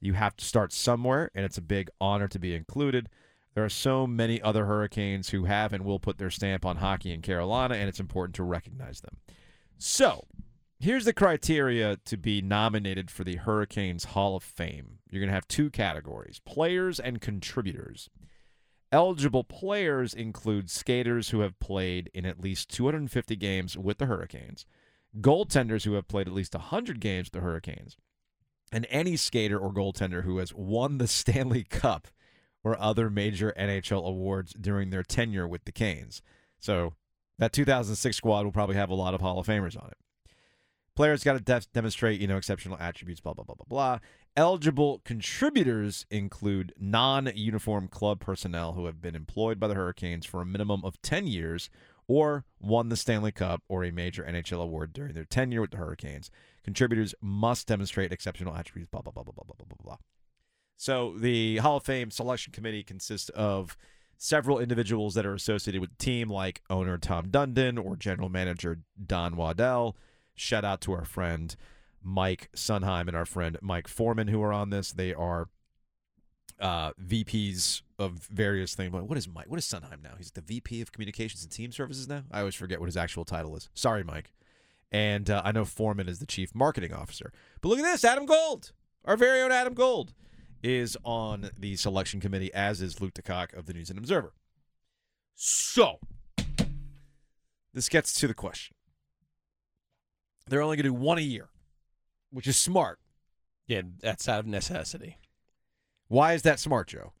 You 0.00 0.14
have 0.14 0.36
to 0.36 0.44
start 0.44 0.72
somewhere, 0.72 1.30
and 1.34 1.44
it's 1.44 1.58
a 1.58 1.62
big 1.62 1.90
honor 2.00 2.28
to 2.28 2.38
be 2.38 2.54
included. 2.54 3.08
There 3.54 3.64
are 3.64 3.68
so 3.68 4.06
many 4.06 4.40
other 4.40 4.66
Hurricanes 4.66 5.30
who 5.30 5.44
have 5.44 5.72
and 5.72 5.84
will 5.84 5.98
put 5.98 6.18
their 6.18 6.30
stamp 6.30 6.64
on 6.64 6.76
hockey 6.76 7.12
in 7.12 7.20
Carolina, 7.20 7.74
and 7.74 7.88
it's 7.88 8.00
important 8.00 8.34
to 8.36 8.44
recognize 8.44 9.00
them. 9.00 9.16
So, 9.76 10.26
here's 10.78 11.04
the 11.04 11.12
criteria 11.12 11.98
to 12.04 12.16
be 12.16 12.40
nominated 12.40 13.10
for 13.10 13.24
the 13.24 13.36
Hurricanes 13.36 14.04
Hall 14.04 14.36
of 14.36 14.42
Fame. 14.42 15.00
You're 15.10 15.20
going 15.20 15.28
to 15.28 15.34
have 15.34 15.48
two 15.48 15.70
categories 15.70 16.40
players 16.44 17.00
and 17.00 17.20
contributors. 17.20 18.08
Eligible 18.92 19.44
players 19.44 20.14
include 20.14 20.68
skaters 20.68 21.30
who 21.30 21.40
have 21.40 21.60
played 21.60 22.10
in 22.12 22.26
at 22.26 22.40
least 22.40 22.70
250 22.70 23.36
games 23.36 23.78
with 23.78 23.98
the 23.98 24.06
Hurricanes, 24.06 24.66
goaltenders 25.20 25.84
who 25.84 25.92
have 25.92 26.08
played 26.08 26.26
at 26.26 26.34
least 26.34 26.54
100 26.54 26.98
games 27.00 27.26
with 27.26 27.32
the 27.34 27.46
Hurricanes, 27.46 27.96
and 28.72 28.86
any 28.90 29.16
skater 29.16 29.58
or 29.58 29.72
goaltender 29.72 30.24
who 30.24 30.38
has 30.38 30.54
won 30.54 30.98
the 30.98 31.08
Stanley 31.08 31.64
Cup 31.64 32.08
or 32.62 32.80
other 32.80 33.08
major 33.10 33.54
NHL 33.58 34.06
awards 34.06 34.52
during 34.52 34.90
their 34.90 35.02
tenure 35.02 35.48
with 35.48 35.64
the 35.64 35.72
Canes. 35.72 36.22
So 36.58 36.94
that 37.38 37.52
2006 37.52 38.16
squad 38.16 38.44
will 38.44 38.52
probably 38.52 38.76
have 38.76 38.90
a 38.90 38.94
lot 38.94 39.14
of 39.14 39.20
Hall 39.20 39.38
of 39.38 39.46
Famers 39.46 39.80
on 39.80 39.88
it. 39.88 39.96
Players 40.94 41.24
got 41.24 41.44
to 41.44 41.66
demonstrate, 41.72 42.20
you 42.20 42.26
know, 42.26 42.36
exceptional 42.36 42.76
attributes, 42.78 43.20
blah, 43.20 43.32
blah, 43.32 43.44
blah, 43.44 43.54
blah, 43.54 43.66
blah. 43.66 43.98
Eligible 44.36 45.00
contributors 45.04 46.04
include 46.10 46.74
non 46.78 47.30
uniform 47.34 47.88
club 47.88 48.20
personnel 48.20 48.74
who 48.74 48.86
have 48.86 49.00
been 49.00 49.14
employed 49.14 49.58
by 49.58 49.66
the 49.66 49.74
Hurricanes 49.74 50.26
for 50.26 50.42
a 50.42 50.46
minimum 50.46 50.84
of 50.84 51.00
10 51.00 51.26
years 51.26 51.70
or 52.06 52.44
won 52.60 52.90
the 52.90 52.96
Stanley 52.96 53.32
Cup 53.32 53.62
or 53.68 53.84
a 53.84 53.90
major 53.90 54.22
NHL 54.24 54.62
award 54.62 54.92
during 54.92 55.14
their 55.14 55.24
tenure 55.24 55.62
with 55.62 55.70
the 55.70 55.78
Hurricanes. 55.78 56.30
Contributors 56.64 57.14
must 57.20 57.66
demonstrate 57.66 58.12
exceptional 58.12 58.54
attributes, 58.54 58.90
blah, 58.90 59.00
blah, 59.00 59.12
blah, 59.12 59.22
blah, 59.22 59.32
blah, 59.34 59.44
blah, 59.44 59.66
blah, 59.66 59.76
blah. 59.82 59.96
So 60.76 61.14
the 61.18 61.58
Hall 61.58 61.78
of 61.78 61.84
Fame 61.84 62.10
selection 62.10 62.52
committee 62.52 62.82
consists 62.82 63.28
of 63.30 63.76
several 64.16 64.58
individuals 64.58 65.14
that 65.14 65.26
are 65.26 65.34
associated 65.34 65.80
with 65.80 65.90
the 65.90 66.04
team, 66.04 66.28
like 66.28 66.62
owner 66.68 66.98
Tom 66.98 67.28
Dundon 67.28 67.82
or 67.82 67.96
general 67.96 68.28
manager 68.28 68.80
Don 69.04 69.36
Waddell. 69.36 69.96
Shout 70.34 70.64
out 70.64 70.80
to 70.82 70.92
our 70.92 71.04
friend 71.04 71.54
Mike 72.02 72.50
Sundheim 72.54 73.08
and 73.08 73.16
our 73.16 73.26
friend 73.26 73.58
Mike 73.60 73.88
Forman 73.88 74.28
who 74.28 74.42
are 74.42 74.52
on 74.52 74.70
this. 74.70 74.92
They 74.92 75.14
are 75.14 75.48
uh, 76.60 76.92
VPs 76.92 77.82
of 77.98 78.28
various 78.30 78.74
things. 78.74 78.92
What 78.92 79.18
is 79.18 79.26
Mike? 79.26 79.48
What 79.48 79.58
is 79.58 79.64
Sundheim 79.64 80.02
now? 80.02 80.12
He's 80.18 80.30
the 80.30 80.42
VP 80.42 80.80
of 80.82 80.92
Communications 80.92 81.42
and 81.42 81.50
Team 81.50 81.72
Services 81.72 82.08
now. 82.08 82.24
I 82.30 82.40
always 82.40 82.54
forget 82.54 82.80
what 82.80 82.86
his 82.86 82.96
actual 82.96 83.24
title 83.24 83.56
is. 83.56 83.68
Sorry, 83.74 84.04
Mike. 84.04 84.32
And 84.92 85.30
uh, 85.30 85.42
I 85.44 85.52
know 85.52 85.64
Forman 85.64 86.08
is 86.08 86.18
the 86.18 86.26
Chief 86.26 86.54
Marketing 86.54 86.92
Officer. 86.92 87.32
But 87.60 87.68
look 87.68 87.78
at 87.78 87.84
this, 87.84 88.04
Adam 88.04 88.26
Gold, 88.26 88.72
our 89.04 89.16
very 89.16 89.40
own 89.40 89.52
Adam 89.52 89.74
Gold, 89.74 90.12
is 90.62 90.96
on 91.04 91.50
the 91.58 91.76
selection 91.76 92.20
committee, 92.20 92.52
as 92.52 92.82
is 92.82 93.00
Luke 93.00 93.14
DeCock 93.14 93.56
of 93.56 93.66
the 93.66 93.72
News 93.72 93.90
and 93.90 93.98
Observer. 93.98 94.32
So, 95.34 96.00
this 97.72 97.88
gets 97.88 98.12
to 98.20 98.26
the 98.26 98.34
question. 98.34 98.74
They're 100.48 100.62
only 100.62 100.76
going 100.76 100.84
to 100.84 100.90
do 100.90 100.94
one 100.94 101.18
a 101.18 101.22
year, 101.22 101.48
which 102.30 102.48
is 102.48 102.56
smart. 102.56 102.98
Yeah, 103.66 103.82
that's 104.00 104.28
out 104.28 104.40
of 104.40 104.46
necessity. 104.46 105.16
Why 106.08 106.34
is 106.34 106.42
that 106.42 106.58
smart, 106.58 106.88
Joe? 106.88 107.12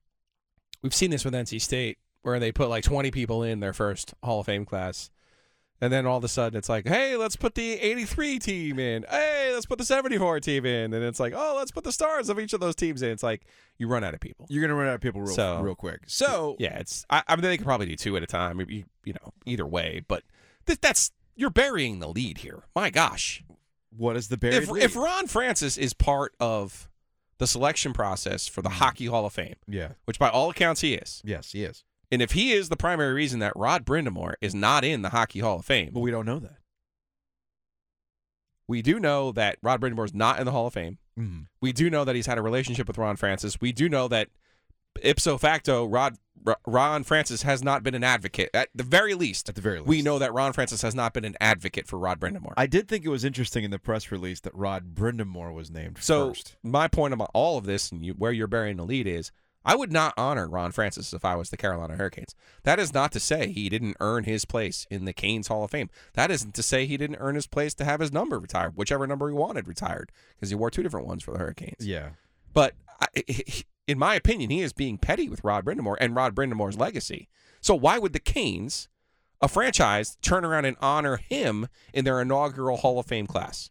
We've 0.82 0.94
seen 0.94 1.10
this 1.10 1.24
with 1.24 1.34
NC 1.34 1.60
State, 1.60 1.98
where 2.22 2.40
they 2.40 2.50
put 2.50 2.68
like 2.68 2.82
20 2.82 3.10
people 3.12 3.42
in 3.42 3.60
their 3.60 3.72
first 3.72 4.14
Hall 4.24 4.40
of 4.40 4.46
Fame 4.46 4.64
class. 4.64 5.10
And 5.80 5.92
then 5.92 6.06
all 6.06 6.18
of 6.18 6.24
a 6.24 6.28
sudden 6.28 6.58
it's 6.58 6.68
like, 6.68 6.86
hey, 6.86 7.16
let's 7.16 7.36
put 7.36 7.54
the 7.54 7.72
83 7.80 8.38
team 8.38 8.78
in. 8.78 9.04
Hey, 9.08 9.50
let's 9.54 9.66
put 9.66 9.78
the 9.78 9.84
74 9.84 10.40
team 10.40 10.66
in. 10.66 10.92
And 10.92 11.04
it's 11.04 11.18
like, 11.18 11.32
oh, 11.34 11.54
let's 11.56 11.70
put 11.70 11.84
the 11.84 11.92
stars 11.92 12.28
of 12.28 12.38
each 12.38 12.52
of 12.52 12.60
those 12.60 12.74
teams 12.74 13.00
in. 13.02 13.10
It's 13.10 13.22
like 13.22 13.46
you 13.78 13.88
run 13.88 14.04
out 14.04 14.12
of 14.12 14.20
people. 14.20 14.46
You're 14.50 14.60
going 14.60 14.70
to 14.70 14.74
run 14.74 14.88
out 14.88 14.96
of 14.96 15.00
people 15.00 15.22
real, 15.22 15.34
So- 15.34 15.60
real 15.60 15.74
quick. 15.74 16.02
So, 16.06 16.56
Yeah, 16.58 16.78
it's. 16.78 17.06
I, 17.08 17.22
I 17.26 17.36
mean, 17.36 17.42
they 17.42 17.56
could 17.56 17.66
probably 17.66 17.86
do 17.86 17.96
two 17.96 18.16
at 18.16 18.22
a 18.22 18.26
time. 18.26 18.60
You, 18.60 18.84
you 19.04 19.14
know, 19.14 19.32
either 19.46 19.66
way. 19.66 20.04
But 20.06 20.22
th- 20.66 20.80
that's 20.80 21.12
you're 21.40 21.50
burying 21.50 22.00
the 22.00 22.08
lead 22.08 22.38
here. 22.38 22.64
My 22.76 22.90
gosh, 22.90 23.42
what 23.96 24.16
is 24.16 24.28
the 24.28 24.36
buried 24.36 24.62
if 24.62 24.70
lead? 24.70 24.82
if 24.82 24.94
Ron 24.94 25.26
Francis 25.26 25.78
is 25.78 25.94
part 25.94 26.34
of 26.38 26.88
the 27.38 27.46
selection 27.46 27.92
process 27.94 28.46
for 28.46 28.60
the 28.60 28.68
mm. 28.68 28.74
Hockey 28.74 29.06
Hall 29.06 29.24
of 29.24 29.32
Fame, 29.32 29.56
yeah, 29.66 29.92
which 30.04 30.18
by 30.18 30.28
all 30.28 30.50
accounts 30.50 30.82
he 30.82 30.94
is, 30.94 31.22
yes, 31.24 31.52
he 31.52 31.64
is. 31.64 31.84
And 32.12 32.20
if 32.20 32.32
he 32.32 32.52
is 32.52 32.68
the 32.68 32.76
primary 32.76 33.12
reason 33.14 33.38
that 33.40 33.52
Rod 33.56 33.84
Brind'Amour 33.84 34.34
is 34.40 34.54
not 34.54 34.84
in 34.84 35.02
the 35.02 35.10
Hockey 35.10 35.38
Hall 35.40 35.60
of 35.60 35.64
Fame, 35.64 35.90
But 35.92 36.00
we 36.00 36.10
don't 36.10 36.26
know 36.26 36.38
that. 36.40 36.56
we 38.68 38.82
do 38.82 39.00
know 39.00 39.32
that 39.32 39.58
Rod 39.62 39.80
Brind'Amour 39.80 40.04
is 40.06 40.14
not 40.14 40.38
in 40.38 40.46
the 40.46 40.52
Hall 40.52 40.66
of 40.66 40.74
Fame. 40.74 40.98
Mm-hmm. 41.18 41.42
We 41.60 41.72
do 41.72 41.90
know 41.90 42.04
that 42.04 42.14
he's 42.14 42.26
had 42.26 42.38
a 42.38 42.42
relationship 42.42 42.86
with 42.86 42.98
Ron 42.98 43.16
Francis. 43.16 43.60
We 43.60 43.72
do 43.72 43.88
know 43.88 44.08
that 44.08 44.28
ipso 45.02 45.38
facto, 45.38 45.84
Rod 45.86 46.16
Ron 46.66 47.04
Francis 47.04 47.42
has 47.42 47.62
not 47.62 47.82
been 47.82 47.94
an 47.94 48.02
advocate. 48.02 48.48
At 48.54 48.70
the 48.74 48.82
very 48.82 49.12
least, 49.14 49.48
At 49.50 49.54
the 49.56 49.60
very 49.60 49.78
least, 49.80 49.88
we 49.88 50.00
know 50.02 50.18
that 50.18 50.32
Ron 50.32 50.52
Francis 50.54 50.80
has 50.82 50.94
not 50.94 51.12
been 51.12 51.24
an 51.26 51.36
advocate 51.40 51.86
for 51.86 51.98
Rod 51.98 52.18
Brind'Amour. 52.18 52.54
I 52.56 52.66
did 52.66 52.88
think 52.88 53.04
it 53.04 53.08
was 53.10 53.24
interesting 53.24 53.62
in 53.62 53.70
the 53.70 53.78
press 53.78 54.10
release 54.10 54.40
that 54.40 54.54
Rod 54.54 54.94
Brind'Amour 54.94 55.52
was 55.52 55.70
named 55.70 55.98
so 56.00 56.28
first. 56.30 56.56
my 56.62 56.88
point 56.88 57.12
about 57.12 57.30
all 57.34 57.58
of 57.58 57.66
this 57.66 57.92
and 57.92 58.04
you, 58.04 58.14
where 58.14 58.32
you're 58.32 58.46
burying 58.46 58.78
the 58.78 58.84
lead 58.86 59.06
is 59.06 59.30
I 59.64 59.76
would 59.76 59.92
not 59.92 60.14
honor 60.16 60.48
Ron 60.48 60.72
Francis 60.72 61.12
if 61.12 61.24
I 61.24 61.36
was 61.36 61.50
the 61.50 61.56
Carolina 61.56 61.96
Hurricanes. 61.96 62.34
That 62.62 62.78
is 62.78 62.94
not 62.94 63.12
to 63.12 63.20
say 63.20 63.48
he 63.48 63.68
didn't 63.68 63.96
earn 64.00 64.24
his 64.24 64.44
place 64.44 64.86
in 64.90 65.04
the 65.04 65.12
Canes 65.12 65.48
Hall 65.48 65.64
of 65.64 65.70
Fame. 65.70 65.90
That 66.14 66.30
isn't 66.30 66.54
to 66.54 66.62
say 66.62 66.86
he 66.86 66.96
didn't 66.96 67.18
earn 67.20 67.34
his 67.34 67.46
place 67.46 67.74
to 67.74 67.84
have 67.84 68.00
his 68.00 68.12
number 68.12 68.38
retired, 68.38 68.76
whichever 68.76 69.06
number 69.06 69.28
he 69.28 69.34
wanted 69.34 69.68
retired, 69.68 70.12
because 70.34 70.48
he 70.48 70.54
wore 70.54 70.70
two 70.70 70.82
different 70.82 71.06
ones 71.06 71.22
for 71.22 71.32
the 71.32 71.38
Hurricanes. 71.38 71.86
Yeah, 71.86 72.10
But 72.54 72.74
I, 73.00 73.22
in 73.86 73.98
my 73.98 74.14
opinion, 74.14 74.50
he 74.50 74.62
is 74.62 74.72
being 74.72 74.98
petty 74.98 75.28
with 75.28 75.44
Rod 75.44 75.64
Brind'Amour 75.64 75.96
and 76.00 76.14
Rod 76.14 76.34
Brind'Amour's 76.34 76.78
legacy. 76.78 77.28
So 77.60 77.74
why 77.74 77.98
would 77.98 78.12
the 78.12 78.20
Canes, 78.20 78.88
a 79.42 79.48
franchise, 79.48 80.16
turn 80.22 80.44
around 80.44 80.64
and 80.64 80.76
honor 80.80 81.16
him 81.16 81.68
in 81.92 82.04
their 82.04 82.20
inaugural 82.20 82.78
Hall 82.78 82.98
of 82.98 83.06
Fame 83.06 83.26
class? 83.26 83.70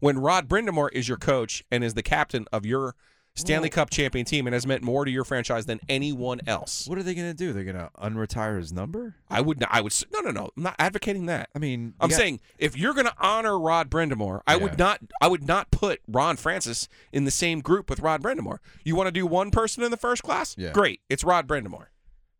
When 0.00 0.18
Rod 0.18 0.48
Brind'Amour 0.48 0.90
is 0.92 1.08
your 1.08 1.16
coach 1.16 1.64
and 1.70 1.82
is 1.84 1.94
the 1.94 2.02
captain 2.02 2.46
of 2.52 2.66
your 2.66 2.96
Stanley 3.34 3.70
Cup 3.70 3.88
champion 3.90 4.26
team 4.26 4.46
and 4.46 4.52
has 4.54 4.66
meant 4.66 4.82
more 4.82 5.04
to 5.04 5.10
your 5.10 5.24
franchise 5.24 5.64
than 5.66 5.80
anyone 5.88 6.40
else. 6.46 6.86
what 6.86 6.98
are 6.98 7.02
they 7.02 7.14
going 7.14 7.28
to 7.30 7.34
do? 7.34 7.52
They're 7.52 7.64
going 7.64 7.76
to 7.76 7.90
unretire 8.00 8.58
his 8.58 8.72
number? 8.72 9.14
I 9.30 9.40
would 9.40 9.58
not, 9.58 9.70
I 9.72 9.80
would 9.80 9.92
s- 9.92 10.04
no 10.12 10.20
no 10.20 10.30
no. 10.30 10.50
I'm 10.56 10.62
not 10.62 10.76
advocating 10.78 11.26
that. 11.26 11.48
I 11.54 11.58
mean, 11.58 11.94
I'm 11.98 12.10
got- 12.10 12.16
saying 12.16 12.40
if 12.58 12.76
you're 12.76 12.92
going 12.94 13.06
to 13.06 13.14
honor 13.18 13.58
Rod 13.58 13.88
Brind'Amour, 13.90 14.42
I 14.46 14.56
Yeah. 14.56 14.62
would 14.62 14.78
not 14.78 15.00
I 15.20 15.28
would 15.28 15.46
not 15.46 15.70
put 15.70 16.00
Ron 16.06 16.36
Francis 16.36 16.88
in 17.10 17.24
the 17.24 17.30
same 17.30 17.60
group 17.60 17.88
with 17.88 18.00
Rod 18.00 18.22
Brind'Amour. 18.22 18.58
You 18.84 18.96
want 18.96 19.06
to 19.08 19.12
do 19.12 19.26
one 19.26 19.50
person 19.50 19.82
in 19.82 19.90
the 19.90 19.96
first 19.96 20.22
class? 20.22 20.54
Yeah. 20.58 20.72
Great. 20.72 21.00
It's 21.08 21.24
Rod 21.24 21.46
Brind'Amour. 21.48 21.86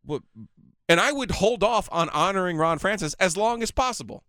What- 0.05 0.23
And 0.87 0.99
I 0.99 1.11
would 1.11 1.31
hold 1.31 1.63
off 1.63 1.89
on 1.91 2.09
honoring 2.09 2.57
Ron 2.57 2.77
Francis 2.77 3.13
as 3.15 3.35
long 3.35 3.63
as 3.63 3.71
possible. 3.71 4.23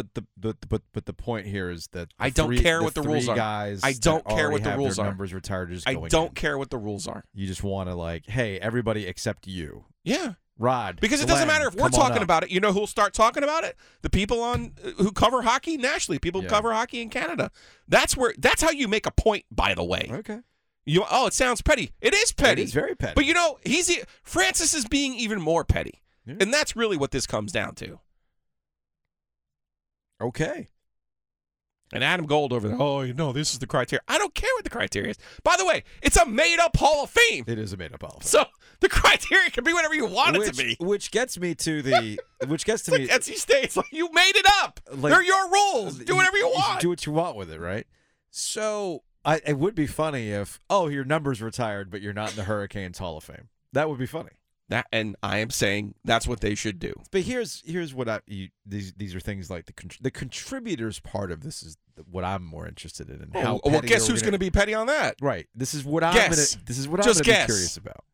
But 0.00 0.14
the 0.14 0.24
but 0.36 0.56
but 0.68 0.82
but 0.92 1.04
the 1.06 1.12
point 1.12 1.46
here 1.46 1.70
is 1.70 1.88
that 1.88 2.08
I 2.18 2.30
don't 2.30 2.46
three- 2.46 2.58
care 2.60 2.82
what 2.82 2.94
the 2.94 3.02
rules 3.02 3.28
are. 3.28 3.36
Guys 3.36 3.80
I 3.84 3.92
don't 3.92 4.26
care 4.26 4.50
what 4.50 4.62
the 4.64 4.76
rules 4.76 4.98
are. 4.98 5.06
Numbers 5.06 5.34
retired 5.34 5.70
just 5.70 5.88
I 5.88 5.94
don't 5.94 6.28
in. 6.28 6.34
care 6.34 6.56
what 6.58 6.70
the 6.70 6.78
rules 6.78 7.06
are. 7.06 7.24
You 7.34 7.46
just 7.46 7.62
want 7.62 7.88
to 7.88 7.94
like, 7.94 8.26
hey, 8.26 8.58
everybody 8.58 9.06
except 9.06 9.46
you, 9.46 9.84
Yeah. 10.04 10.34
Rod. 10.58 10.98
Because 11.00 11.22
it 11.22 11.26
doesn't 11.26 11.48
matter 11.48 11.68
if 11.68 11.74
we're 11.74 11.88
talking 11.88 12.18
up. 12.18 12.22
about 12.22 12.42
it. 12.44 12.50
You 12.50 12.60
know 12.60 12.70
who'll 12.72 12.86
start 12.86 13.14
talking 13.14 13.42
about 13.42 13.64
it? 13.64 13.76
The 14.02 14.10
people 14.10 14.42
on 14.42 14.72
uh, 14.84 14.90
who 15.02 15.10
cover 15.10 15.40
hockey 15.40 15.78
nationally, 15.78 16.18
people 16.18 16.42
who 16.42 16.46
Yeah. 16.46 16.50
cover 16.50 16.72
hockey 16.74 17.00
in 17.00 17.08
Canada. 17.08 17.50
That's 17.88 18.14
where 18.16 18.34
that's 18.38 18.60
how 18.62 18.70
you 18.70 18.86
make 18.86 19.06
a 19.06 19.10
point, 19.10 19.44
by 19.50 19.72
the 19.74 19.84
way. 19.84 20.08
Okay, 20.12 20.40
You 20.84 21.04
oh, 21.10 21.26
it 21.26 21.32
sounds 21.32 21.62
petty. 21.62 21.92
It 22.02 22.12
is 22.12 22.32
petty. 22.32 22.60
It 22.60 22.64
is 22.66 22.72
very 22.74 22.94
petty. 22.94 23.14
But 23.14 23.24
you 23.24 23.32
know, 23.32 23.58
he's 23.64 23.90
Francis 24.22 24.74
is 24.74 24.86
being 24.86 25.14
even 25.14 25.40
more 25.40 25.64
petty. 25.64 26.02
Yeah. 26.26 26.34
And 26.40 26.52
that's 26.52 26.76
really 26.76 26.98
what 26.98 27.10
this 27.10 27.26
comes 27.26 27.52
down 27.52 27.74
to. 27.76 27.98
Okay. 30.20 30.68
And 31.92 32.04
Adam 32.04 32.26
Gold 32.26 32.52
over 32.52 32.68
there, 32.68 32.76
oh, 32.80 33.00
you 33.00 33.14
know, 33.14 33.32
this 33.32 33.52
is 33.52 33.58
the 33.58 33.66
criteria. 33.66 34.00
I 34.06 34.16
don't 34.16 34.32
care 34.32 34.50
what 34.54 34.62
the 34.62 34.70
criteria 34.70 35.10
is. 35.10 35.18
By 35.42 35.56
the 35.56 35.66
way, 35.66 35.82
it's 36.02 36.16
a 36.16 36.24
made 36.24 36.60
up 36.60 36.76
Hall 36.76 37.02
of 37.02 37.10
Fame. 37.10 37.44
It 37.48 37.58
is 37.58 37.72
a 37.72 37.76
made 37.76 37.92
up 37.92 38.02
Hall 38.02 38.18
of 38.18 38.22
Fame. 38.22 38.28
So 38.28 38.44
the 38.78 38.88
criteria 38.88 39.50
can 39.50 39.64
be 39.64 39.72
whatever 39.72 39.94
you 39.94 40.06
want 40.06 40.38
which, 40.38 40.48
it 40.50 40.54
to 40.54 40.64
be. 40.64 40.76
Which 40.78 41.10
gets 41.10 41.38
me 41.38 41.56
to 41.56 41.82
the 41.82 42.20
which 42.46 42.64
gets 42.64 42.84
to 42.84 42.92
It's 42.94 43.00
me 43.00 43.06
like 43.08 43.20
NC 43.22 43.34
State's 43.34 43.76
like 43.76 43.92
you 43.92 44.08
made 44.12 44.36
it 44.36 44.46
up. 44.62 44.78
Like- 44.94 45.12
They're 45.12 45.22
your 45.22 45.50
rules. 45.50 45.98
Do 45.98 46.14
whatever 46.14 46.36
you 46.36 46.48
should 46.48 46.58
want. 46.58 46.80
Do 46.80 46.90
what 46.90 47.06
you 47.06 47.12
want 47.12 47.36
with 47.36 47.50
it, 47.50 47.58
right? 47.58 47.86
So 48.30 49.02
I, 49.24 49.40
it 49.44 49.58
would 49.58 49.74
be 49.74 49.88
funny 49.88 50.30
if 50.30 50.60
oh 50.70 50.86
your 50.86 51.04
number's 51.04 51.42
retired, 51.42 51.90
but 51.90 52.02
you're 52.02 52.12
not 52.12 52.30
in 52.30 52.36
the 52.36 52.44
Hurricanes 52.44 52.98
Hall 52.98 53.16
of 53.16 53.24
Fame. 53.24 53.48
That 53.72 53.88
would 53.88 53.98
be 53.98 54.06
funny. 54.06 54.30
That 54.70 54.86
and 54.92 55.16
I 55.22 55.38
am 55.38 55.50
saying 55.50 55.94
that's 56.04 56.26
what 56.26 56.40
they 56.40 56.54
should 56.54 56.78
do. 56.78 56.94
But 57.10 57.22
here's 57.22 57.62
here's 57.66 57.92
what 57.92 58.08
I 58.08 58.20
you, 58.26 58.48
these 58.64 58.92
these 58.94 59.14
are 59.14 59.20
things 59.20 59.50
like 59.50 59.66
the 59.66 59.74
the 60.00 60.10
contributors 60.10 61.00
part 61.00 61.30
of 61.30 61.42
this 61.42 61.62
is 61.62 61.76
what 62.08 62.24
I'm 62.24 62.44
more 62.44 62.66
interested 62.66 63.10
in 63.10 63.16
and 63.20 63.30
oh, 63.34 63.40
how. 63.40 63.60
Oh, 63.64 63.70
well, 63.70 63.80
guess 63.82 64.06
who's 64.06 64.22
going 64.22 64.32
to 64.32 64.38
be 64.38 64.50
petty 64.50 64.72
on 64.72 64.86
that? 64.86 65.16
right? 65.20 65.46
This 65.54 65.74
is 65.74 65.84
what 65.84 66.02
I'm 66.04 66.14
gonna 66.14 66.30
this 66.30 66.56
is 66.78 66.88
what 66.88 67.02
Just 67.02 67.20
I'm 67.20 67.24
guess. 67.24 67.46
curious 67.46 67.76
about. 67.76 68.04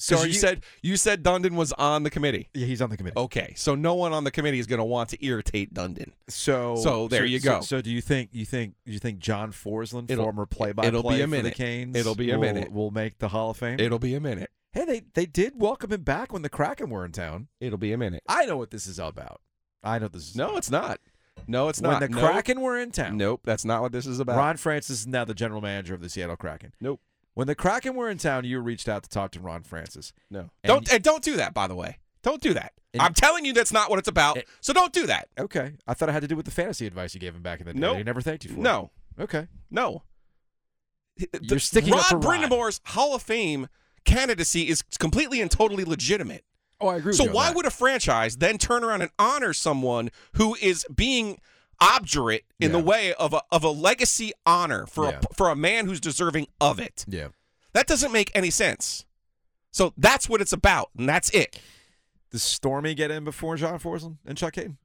So 0.00 0.18
are 0.18 0.26
you, 0.28 0.32
said 0.32 0.62
you 0.80 0.96
said 0.96 1.24
Dundon 1.24 1.56
was 1.56 1.72
on 1.72 2.04
the 2.04 2.10
committee. 2.10 2.48
yeah 2.54 2.66
he's 2.66 2.80
on 2.80 2.88
the 2.90 2.96
committee. 2.96 3.18
Okay, 3.18 3.52
so 3.56 3.74
no 3.74 3.94
one 3.94 4.12
on 4.12 4.22
the 4.22 4.30
committee 4.30 4.60
is 4.60 4.66
going 4.68 4.78
to 4.78 4.84
want 4.84 5.10
to 5.10 5.24
irritate 5.24 5.74
Dundon. 5.74 6.12
So 6.28 6.76
So 6.76 7.08
there 7.08 7.24
you 7.24 7.40
go. 7.40 7.62
So, 7.62 7.80
do 7.80 7.90
you 7.90 8.00
think 8.00 8.30
you 8.32 8.44
think 8.44 8.74
you 8.84 9.00
think 9.00 9.18
John 9.18 9.50
Forslund, 9.50 10.08
It'll- 10.10 10.24
former 10.24 10.46
play-by-play 10.46 10.88
it'll 10.88 11.02
be 11.08 11.20
a 11.20 11.26
minute. 11.26 11.54
for 11.54 11.58
the 11.58 11.64
Canes, 11.64 11.96
It'll 11.96 12.14
be 12.14 12.30
a 12.30 12.38
will- 12.38 12.40
minute. 12.52 12.70
will 12.72 12.90
make 12.92 13.18
the 13.18 13.28
Hall 13.28 13.50
of 13.50 13.56
Fame? 13.56 13.80
It'll 13.80 13.98
be 13.98 14.14
a 14.14 14.20
minute. 14.20 14.50
Hey, 14.78 14.84
they 14.84 15.02
they 15.14 15.26
did 15.26 15.54
welcome 15.60 15.92
him 15.92 16.02
back 16.02 16.32
when 16.32 16.42
the 16.42 16.48
Kraken 16.48 16.90
were 16.90 17.04
in 17.04 17.12
town. 17.12 17.48
It'll 17.60 17.78
be 17.78 17.92
a 17.92 17.98
minute. 17.98 18.22
I 18.28 18.46
know 18.46 18.56
what 18.56 18.70
this 18.70 18.86
is 18.86 18.98
all 19.00 19.08
about. 19.08 19.40
I 19.82 19.98
know 19.98 20.08
this 20.08 20.30
is. 20.30 20.36
No, 20.36 20.56
it's 20.56 20.70
not. 20.70 21.00
No, 21.46 21.68
it's 21.68 21.80
not. 21.80 22.00
when 22.00 22.10
the 22.10 22.16
Nope. 22.20 22.30
Kraken 22.30 22.60
were 22.60 22.78
in 22.78 22.90
town. 22.90 23.16
Nope, 23.16 23.42
that's 23.44 23.64
not 23.64 23.80
what 23.80 23.92
this 23.92 24.06
is 24.06 24.20
about. 24.20 24.36
Ron 24.36 24.56
Francis 24.56 25.00
is 25.00 25.06
now 25.06 25.24
the 25.24 25.34
general 25.34 25.60
manager 25.60 25.94
of 25.94 26.00
the 26.00 26.08
Seattle 26.08 26.36
Kraken. 26.36 26.72
Nope. 26.80 27.00
When 27.34 27.46
the 27.46 27.54
Kraken 27.54 27.94
were 27.94 28.10
in 28.10 28.18
town, 28.18 28.44
you 28.44 28.58
reached 28.60 28.88
out 28.88 29.04
to 29.04 29.08
talk 29.08 29.30
to 29.32 29.40
Ron 29.40 29.62
Francis. 29.62 30.12
No. 30.30 30.50
And 30.62 30.68
don't 30.68 30.92
and 30.92 31.02
don't 31.02 31.22
do 31.22 31.36
that. 31.36 31.54
By 31.54 31.68
the 31.68 31.76
way, 31.76 31.98
don't 32.22 32.42
do 32.42 32.54
that. 32.54 32.72
I'm 32.98 33.14
telling 33.14 33.44
you, 33.44 33.52
that's 33.52 33.72
not 33.72 33.90
what 33.90 33.98
it's 34.00 34.08
about. 34.08 34.36
And- 34.38 34.46
so 34.60 34.72
don't 34.72 34.92
do 34.92 35.06
that. 35.06 35.28
Okay, 35.38 35.74
I 35.86 35.94
thought 35.94 36.08
I 36.08 36.12
had 36.12 36.22
to 36.22 36.28
do 36.28 36.34
with 36.36 36.46
the 36.46 36.50
fantasy 36.50 36.86
advice 36.86 37.14
you 37.14 37.20
gave 37.20 37.34
him 37.34 37.42
back 37.42 37.60
in 37.60 37.66
the 37.66 37.74
day. 37.74 37.78
Nope. 37.78 37.92
that 37.92 37.98
He 37.98 38.04
never 38.04 38.20
thanked 38.20 38.44
you 38.44 38.50
for. 38.50 38.60
No, 38.60 38.90
it. 39.16 39.18
No. 39.18 39.24
Okay. 39.24 39.46
no. 39.70 40.02
You're 41.42 41.58
sticking 41.58 41.92
Rod 41.92 42.00
up 42.00 42.06
for 42.06 42.18
Rod. 42.18 42.24
Brindamore's 42.24 42.80
Hall 42.84 43.14
of 43.14 43.22
Fame 43.22 43.68
candidacy 44.08 44.68
is 44.68 44.82
completely 44.98 45.40
and 45.40 45.50
totally 45.50 45.84
legitimate. 45.84 46.44
Oh, 46.80 46.88
I 46.88 46.96
agree. 46.96 47.12
So 47.12 47.24
why 47.30 47.50
would 47.50 47.66
a 47.66 47.70
franchise 47.70 48.36
then 48.36 48.56
turn 48.58 48.84
around 48.84 49.02
and 49.02 49.10
honor 49.18 49.52
someone 49.52 50.10
who 50.34 50.54
is 50.60 50.86
being 50.94 51.40
obdurate 51.80 52.44
in 52.60 52.72
the 52.72 52.78
way 52.78 53.12
of 53.14 53.32
a 53.32 53.42
of 53.52 53.62
a 53.64 53.68
legacy 53.70 54.32
honor 54.46 54.86
for 54.86 55.06
Yeah. 55.06 55.20
a 55.30 55.34
for 55.34 55.48
a 55.48 55.56
man 55.56 55.86
who's 55.86 56.00
deserving 56.00 56.46
of 56.60 56.78
it? 56.78 57.04
Yeah. 57.08 57.28
That 57.72 57.86
doesn't 57.86 58.12
make 58.12 58.30
any 58.34 58.50
sense. 58.50 59.04
So 59.72 59.92
that's 59.96 60.28
what 60.28 60.40
it's 60.40 60.52
about, 60.52 60.90
and 60.96 61.08
that's 61.08 61.30
it. 61.30 61.60
Does 62.30 62.42
Stormy 62.42 62.94
get 62.94 63.10
in 63.10 63.24
before 63.24 63.56
John 63.56 63.78
Forslund 63.78 64.16
and 64.26 64.36
Chuck 64.38 64.54
Kaiton? 64.54 64.76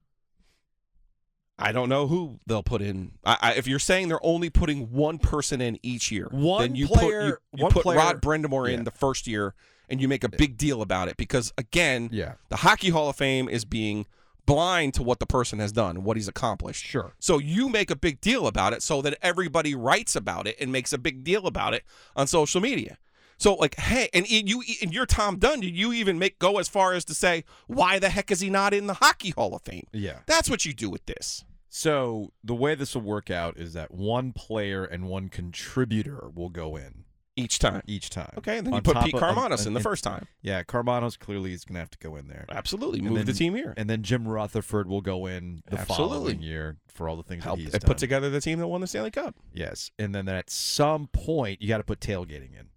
I 1.58 1.70
don't 1.72 1.88
know 1.88 2.06
who 2.08 2.40
they'll 2.46 2.62
put 2.64 2.82
in. 2.82 3.12
I, 3.24 3.36
I, 3.40 3.52
if 3.54 3.66
you're 3.68 3.78
saying 3.78 4.08
they're 4.08 4.24
only 4.26 4.50
putting 4.50 4.90
one 4.92 5.18
person 5.18 5.60
in 5.60 5.78
each 5.82 6.10
year, 6.10 6.28
One 6.32 6.60
then 6.62 6.74
you 6.74 6.88
player- 6.88 6.98
put 6.98 7.42
you, 7.52 7.58
you 7.58 7.62
one 7.64 7.72
put 7.72 7.82
player- 7.84 7.98
Rod 7.98 8.20
Brind'Amour 8.20 8.68
Yeah. 8.68 8.78
in 8.78 8.84
the 8.84 8.90
first 8.90 9.26
year, 9.26 9.54
and 9.88 10.00
you 10.00 10.08
make 10.08 10.24
a 10.24 10.28
big 10.28 10.56
deal 10.56 10.82
about 10.82 11.08
it 11.08 11.16
because 11.16 11.52
again, 11.56 12.08
Yeah. 12.12 12.34
the 12.48 12.56
Hockey 12.56 12.88
Hall 12.90 13.08
of 13.08 13.16
Fame 13.16 13.48
is 13.48 13.64
being 13.64 14.06
blind 14.46 14.92
to 14.94 15.02
what 15.02 15.20
the 15.20 15.26
person 15.26 15.58
has 15.58 15.72
done, 15.72 16.02
what 16.04 16.16
he's 16.16 16.28
accomplished. 16.28 16.84
Sure. 16.84 17.12
So 17.18 17.38
you 17.38 17.68
make 17.68 17.90
a 17.90 17.96
big 17.96 18.20
deal 18.20 18.46
about 18.46 18.72
it 18.72 18.82
so 18.82 19.00
that 19.02 19.16
everybody 19.22 19.74
writes 19.74 20.16
about 20.16 20.46
it 20.46 20.56
and 20.60 20.70
makes 20.72 20.92
a 20.92 20.98
big 20.98 21.24
deal 21.24 21.46
about 21.46 21.72
it 21.72 21.84
on 22.16 22.26
social 22.26 22.60
media. 22.60 22.98
So 23.44 23.56
like, 23.56 23.78
hey, 23.78 24.08
and 24.14 24.26
you 24.26 24.62
and 24.80 24.94
you're 24.94 25.04
Tom 25.04 25.38
Dunn. 25.38 25.60
You 25.60 25.92
even 25.92 26.18
make 26.18 26.38
go 26.38 26.56
as 26.56 26.66
far 26.66 26.94
as 26.94 27.04
to 27.04 27.14
say 27.14 27.44
why 27.66 27.98
the 27.98 28.08
heck 28.08 28.30
is 28.30 28.40
he 28.40 28.48
not 28.48 28.72
in 28.72 28.86
the 28.86 28.94
Hockey 28.94 29.32
Hall 29.32 29.54
of 29.54 29.60
Fame? 29.60 29.86
Yeah. 29.92 30.20
That's 30.24 30.48
what 30.48 30.64
you 30.64 30.72
do 30.72 30.88
with 30.88 31.04
this. 31.04 31.44
So 31.68 32.32
the 32.42 32.54
way 32.54 32.74
this 32.74 32.94
will 32.94 33.02
work 33.02 33.30
out 33.30 33.58
is 33.58 33.74
that 33.74 33.90
one 33.92 34.32
player 34.32 34.82
and 34.82 35.08
one 35.10 35.28
contributor 35.28 36.30
will 36.34 36.48
go 36.48 36.74
in 36.76 37.04
Each 37.36 37.58
time. 37.58 37.82
each 37.86 38.08
time. 38.08 38.32
Okay, 38.38 38.56
and 38.56 38.66
then 38.66 38.72
you 38.76 38.80
put 38.80 38.96
Pete 39.02 39.12
of- 39.12 39.20
Karmanos 39.20 39.60
on- 39.62 39.66
in 39.66 39.74
the 39.74 39.80
first 39.80 40.04
time. 40.04 40.26
Yeah, 40.40 40.62
Karmanos 40.62 41.18
clearly 41.18 41.52
is 41.52 41.66
going 41.66 41.74
to 41.74 41.80
have 41.80 41.90
to 41.90 41.98
go 41.98 42.16
in 42.16 42.28
there. 42.28 42.46
Absolutely, 42.48 43.00
And 43.00 43.10
move 43.10 43.26
the 43.26 43.34
team 43.34 43.54
here. 43.54 43.74
And 43.76 43.90
then 43.90 44.02
Jim 44.02 44.26
Rutherford 44.26 44.88
will 44.88 45.02
go 45.02 45.26
in 45.26 45.62
the 45.68 45.80
Absolutely. 45.80 46.16
following 46.16 46.40
year 46.42 46.78
for 46.88 47.10
all 47.10 47.16
the 47.16 47.22
things 47.22 47.44
Help 47.44 47.58
that 47.58 47.72
he's 47.74 47.78
put 47.84 47.98
together 47.98 48.30
the 48.30 48.40
team 48.40 48.58
that 48.60 48.68
won 48.68 48.80
the 48.80 48.86
Stanley 48.86 49.10
Cup. 49.10 49.34
Yes, 49.52 49.90
and 49.98 50.14
then 50.14 50.28
at 50.28 50.48
some 50.48 51.08
point 51.08 51.60
you 51.60 51.68
got 51.68 51.78
to 51.78 51.84
put 51.84 52.00
tailgating 52.00 52.58
in. 52.58 52.68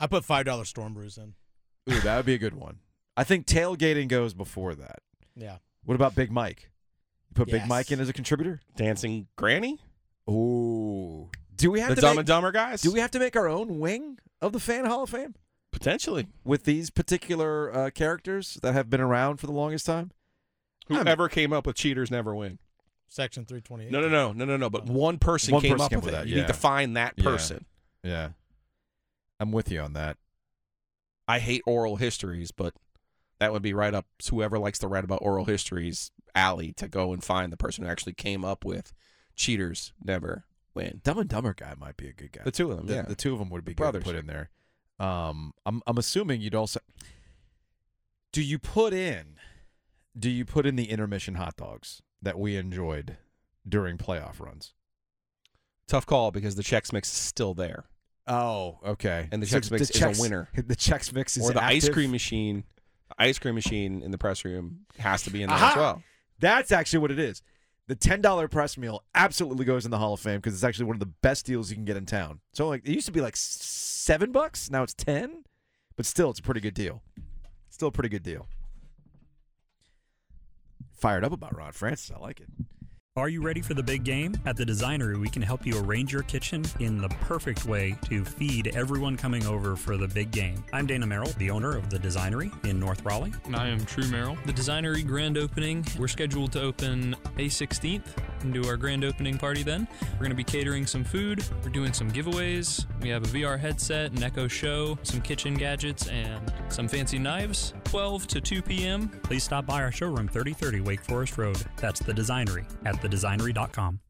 I 0.00 0.06
put 0.06 0.24
five 0.24 0.44
dollar 0.46 0.64
storm 0.64 0.94
brews 0.94 1.18
in. 1.18 1.34
Ooh, 1.90 2.00
that 2.00 2.16
would 2.16 2.26
be 2.26 2.34
a 2.34 2.38
good 2.38 2.54
one. 2.54 2.78
I 3.16 3.24
think 3.24 3.46
tailgating 3.46 4.08
goes 4.08 4.32
before 4.34 4.74
that. 4.76 5.00
Yeah. 5.34 5.56
What 5.84 5.94
about 5.94 6.14
Big 6.14 6.30
Mike? 6.30 6.70
You 7.30 7.34
put 7.34 7.50
Big 7.50 7.66
Mike 7.66 7.90
in 7.90 7.98
as 8.00 8.08
a 8.08 8.12
contributor? 8.12 8.60
Dancing 8.76 9.26
Granny, 9.36 9.78
Ooh. 10.30 11.30
Do 11.56 11.70
we 11.70 11.80
have 11.80 11.88
the 11.90 11.94
to 11.96 12.00
Dumb 12.00 12.10
make, 12.12 12.18
and 12.20 12.26
Dumber 12.26 12.52
guys. 12.52 12.82
Do 12.82 12.92
we 12.92 13.00
have 13.00 13.10
to 13.12 13.18
make 13.18 13.34
our 13.34 13.48
own 13.48 13.80
wing 13.80 14.18
of 14.40 14.52
the 14.52 14.60
Fan 14.60 14.84
Hall 14.84 15.02
of 15.04 15.10
Fame 15.10 15.34
potentially 15.72 16.28
with 16.44 16.64
these 16.64 16.90
particular 16.90 17.74
uh, 17.74 17.90
characters 17.90 18.58
that 18.62 18.74
have 18.74 18.88
been 18.90 19.00
around 19.00 19.38
for 19.38 19.46
the 19.46 19.52
longest 19.52 19.86
time? 19.86 20.12
whoever 20.88 21.28
came 21.28 21.52
up 21.52 21.66
with 21.66 21.76
cheaters 21.76 22.10
never 22.10 22.34
win? 22.34 22.58
Section 23.08 23.44
three 23.46 23.60
twenty 23.60 23.86
eight. 23.86 23.90
No, 23.92 24.00
no, 24.00 24.08
no, 24.08 24.32
no, 24.32 24.44
no, 24.44 24.56
no. 24.56 24.70
But 24.70 24.86
one 24.86 25.18
person 25.18 25.52
One 25.54 25.62
came 25.62 25.72
person 25.72 25.84
up 25.84 25.90
came 25.90 25.98
with 25.98 26.04
with 26.06 26.14
it. 26.14 26.16
that, 26.18 26.26
You 26.28 26.36
yeah. 26.36 26.40
need 26.42 26.46
to 26.48 26.54
find 26.54 26.96
that 26.96 27.14
Yeah. 27.16 27.24
person. 27.24 27.64
Yeah. 28.04 28.28
I'm 29.40 29.52
with 29.52 29.70
you 29.70 29.80
on 29.80 29.92
that. 29.94 30.16
I 31.26 31.38
hate 31.38 31.62
oral 31.66 31.96
histories, 31.96 32.50
but 32.50 32.74
that 33.38 33.52
would 33.52 33.62
be 33.62 33.74
right 33.74 33.94
up 33.94 34.06
to 34.20 34.36
whoever 34.36 34.58
likes 34.58 34.78
to 34.80 34.88
write 34.88 35.04
about 35.04 35.20
oral 35.22 35.44
histories 35.44 36.10
alley 36.34 36.72
to 36.74 36.88
go 36.88 37.12
and 37.12 37.22
find 37.22 37.52
the 37.52 37.56
person 37.56 37.84
who 37.84 37.90
actually 37.90 38.14
came 38.14 38.44
up 38.44 38.64
with 38.64 38.92
cheaters 39.34 39.92
never 40.02 40.44
win. 40.74 41.00
Dumb 41.04 41.18
and 41.18 41.28
Dumber 41.28 41.54
guy 41.54 41.74
might 41.78 41.96
be 41.96 42.08
a 42.08 42.12
good 42.12 42.32
guy. 42.32 42.42
The 42.44 42.50
two 42.50 42.70
of 42.70 42.78
them, 42.78 42.86
the, 42.86 42.94
yeah. 42.94 43.02
the 43.02 43.14
two 43.14 43.32
of 43.32 43.38
them 43.38 43.50
would 43.50 43.64
be 43.64 43.72
good 43.72 43.82
Brothers. 43.82 44.04
to 44.04 44.10
put 44.10 44.16
in 44.16 44.26
there. 44.26 44.50
Um, 44.98 45.52
I'm 45.64 45.82
I'm 45.86 45.98
assuming 45.98 46.40
you'd 46.40 46.54
also. 46.54 46.80
Do 48.32 48.42
you 48.42 48.58
put 48.58 48.92
in? 48.92 49.36
Do 50.18 50.28
you 50.28 50.44
put 50.44 50.66
in 50.66 50.76
the 50.76 50.90
intermission 50.90 51.36
hot 51.36 51.56
dogs 51.56 52.02
that 52.20 52.38
we 52.38 52.56
enjoyed 52.56 53.16
during 53.68 53.98
playoff 53.98 54.40
runs? 54.40 54.74
Tough 55.86 56.06
call 56.06 56.30
because 56.30 56.56
the 56.56 56.62
Chex 56.62 56.92
Mix 56.92 57.08
is 57.08 57.18
still 57.18 57.54
there, 57.54 57.84
Oh, 58.28 58.78
okay. 58.84 59.28
and 59.32 59.42
the 59.42 59.46
So 59.46 59.58
Chex 59.58 59.70
Mix 59.70 59.90
is 59.90 60.18
a 60.18 60.22
winner. 60.22 60.48
The 60.54 60.76
Chex 60.76 61.12
Mix 61.12 61.36
is 61.36 61.48
or 61.48 61.52
the 61.52 61.64
ice 61.64 61.88
cream 61.88 62.10
machine. 62.10 62.64
The 63.08 63.22
ice 63.22 63.38
cream 63.38 63.54
machine 63.54 64.02
in 64.02 64.10
the 64.10 64.18
press 64.18 64.44
room 64.44 64.80
has 64.98 65.22
to 65.22 65.30
be 65.30 65.42
in 65.42 65.48
there 65.48 65.56
Aha! 65.56 65.70
as 65.70 65.76
well. 65.76 66.02
That's 66.38 66.70
actually 66.70 66.98
what 67.00 67.10
it 67.10 67.18
is. 67.18 67.42
The 67.86 67.94
ten 67.96 68.20
dollar 68.20 68.48
press 68.48 68.76
meal 68.76 69.02
absolutely 69.14 69.64
goes 69.64 69.86
in 69.86 69.90
the 69.90 69.96
Hall 69.98 70.12
of 70.12 70.20
Fame 70.20 70.36
because 70.36 70.52
it's 70.52 70.62
actually 70.62 70.84
one 70.84 70.96
of 70.96 71.00
the 71.00 71.06
best 71.06 71.46
deals 71.46 71.70
you 71.70 71.76
can 71.76 71.86
get 71.86 71.96
in 71.96 72.04
town. 72.04 72.40
So 72.52 72.68
like 72.68 72.82
it 72.86 72.92
used 72.92 73.06
to 73.06 73.12
be 73.12 73.22
like 73.22 73.34
seven 73.34 74.30
bucks, 74.30 74.70
now 74.70 74.82
it's 74.82 74.92
ten, 74.94 75.44
but 75.96 76.04
still 76.04 76.28
it's 76.28 76.38
a 76.38 76.42
pretty 76.42 76.60
good 76.60 76.74
deal. 76.74 77.02
Still 77.70 77.88
a 77.88 77.92
pretty 77.92 78.10
good 78.10 78.22
deal. 78.22 78.46
Fired 80.92 81.24
up 81.24 81.32
about 81.32 81.56
Ron 81.56 81.72
Francis, 81.72 82.10
I 82.14 82.18
like 82.18 82.40
it. 82.40 82.48
Are 83.18 83.28
you 83.28 83.42
ready 83.42 83.60
for 83.60 83.74
the 83.74 83.82
big 83.82 84.04
game? 84.04 84.36
At 84.46 84.56
the 84.56 84.64
Designery, 84.64 85.20
we 85.20 85.28
can 85.28 85.42
help 85.42 85.66
you 85.66 85.76
arrange 85.82 86.12
your 86.12 86.22
kitchen 86.22 86.64
in 86.78 86.98
the 86.98 87.08
perfect 87.08 87.64
way 87.64 87.96
to 88.04 88.24
feed 88.24 88.68
everyone 88.76 89.16
coming 89.16 89.44
over 89.44 89.74
for 89.74 89.96
the 89.96 90.06
big 90.06 90.30
game. 90.30 90.64
I'm 90.72 90.86
Dana 90.86 91.04
Merrill, 91.04 91.32
the 91.36 91.50
owner 91.50 91.76
of 91.76 91.90
the 91.90 91.98
Designery 91.98 92.52
in 92.64 92.78
North 92.78 93.04
Raleigh. 93.04 93.32
And 93.46 93.56
I 93.56 93.66
am 93.66 93.84
True 93.84 94.06
Merrill. 94.06 94.38
The 94.46 94.52
Designery 94.52 95.04
grand 95.04 95.36
opening, 95.36 95.84
we're 95.98 96.06
scheduled 96.06 96.52
to 96.52 96.62
open 96.62 97.16
May 97.36 97.46
16th 97.46 98.04
and 98.42 98.54
do 98.54 98.64
our 98.68 98.76
grand 98.76 99.02
opening 99.02 99.36
party 99.36 99.64
then. 99.64 99.88
We're 100.12 100.18
going 100.18 100.30
to 100.30 100.36
be 100.36 100.44
catering 100.44 100.86
some 100.86 101.02
food, 101.02 101.42
we're 101.64 101.70
doing 101.70 101.92
some 101.92 102.12
giveaways. 102.12 102.86
We 103.02 103.08
have 103.08 103.24
a 103.24 103.26
VR 103.26 103.58
headset, 103.58 104.12
an 104.12 104.22
Echo 104.22 104.46
Show, 104.46 104.96
some 105.02 105.20
kitchen 105.20 105.54
gadgets, 105.54 106.06
and 106.06 106.52
some 106.68 106.86
fancy 106.86 107.18
knives. 107.18 107.74
12 107.84 108.28
to 108.28 108.40
2 108.40 108.62
p.m. 108.62 109.08
Please 109.24 109.42
stop 109.42 109.66
by 109.66 109.82
our 109.82 109.90
showroom 109.90 110.28
3030 110.28 110.82
Wake 110.82 111.00
Forest 111.00 111.36
Road. 111.36 111.60
That's 111.78 112.00
the 112.00 112.12
Designery 112.12 112.64
at 112.84 113.00
thedesignery.com. 113.08 114.00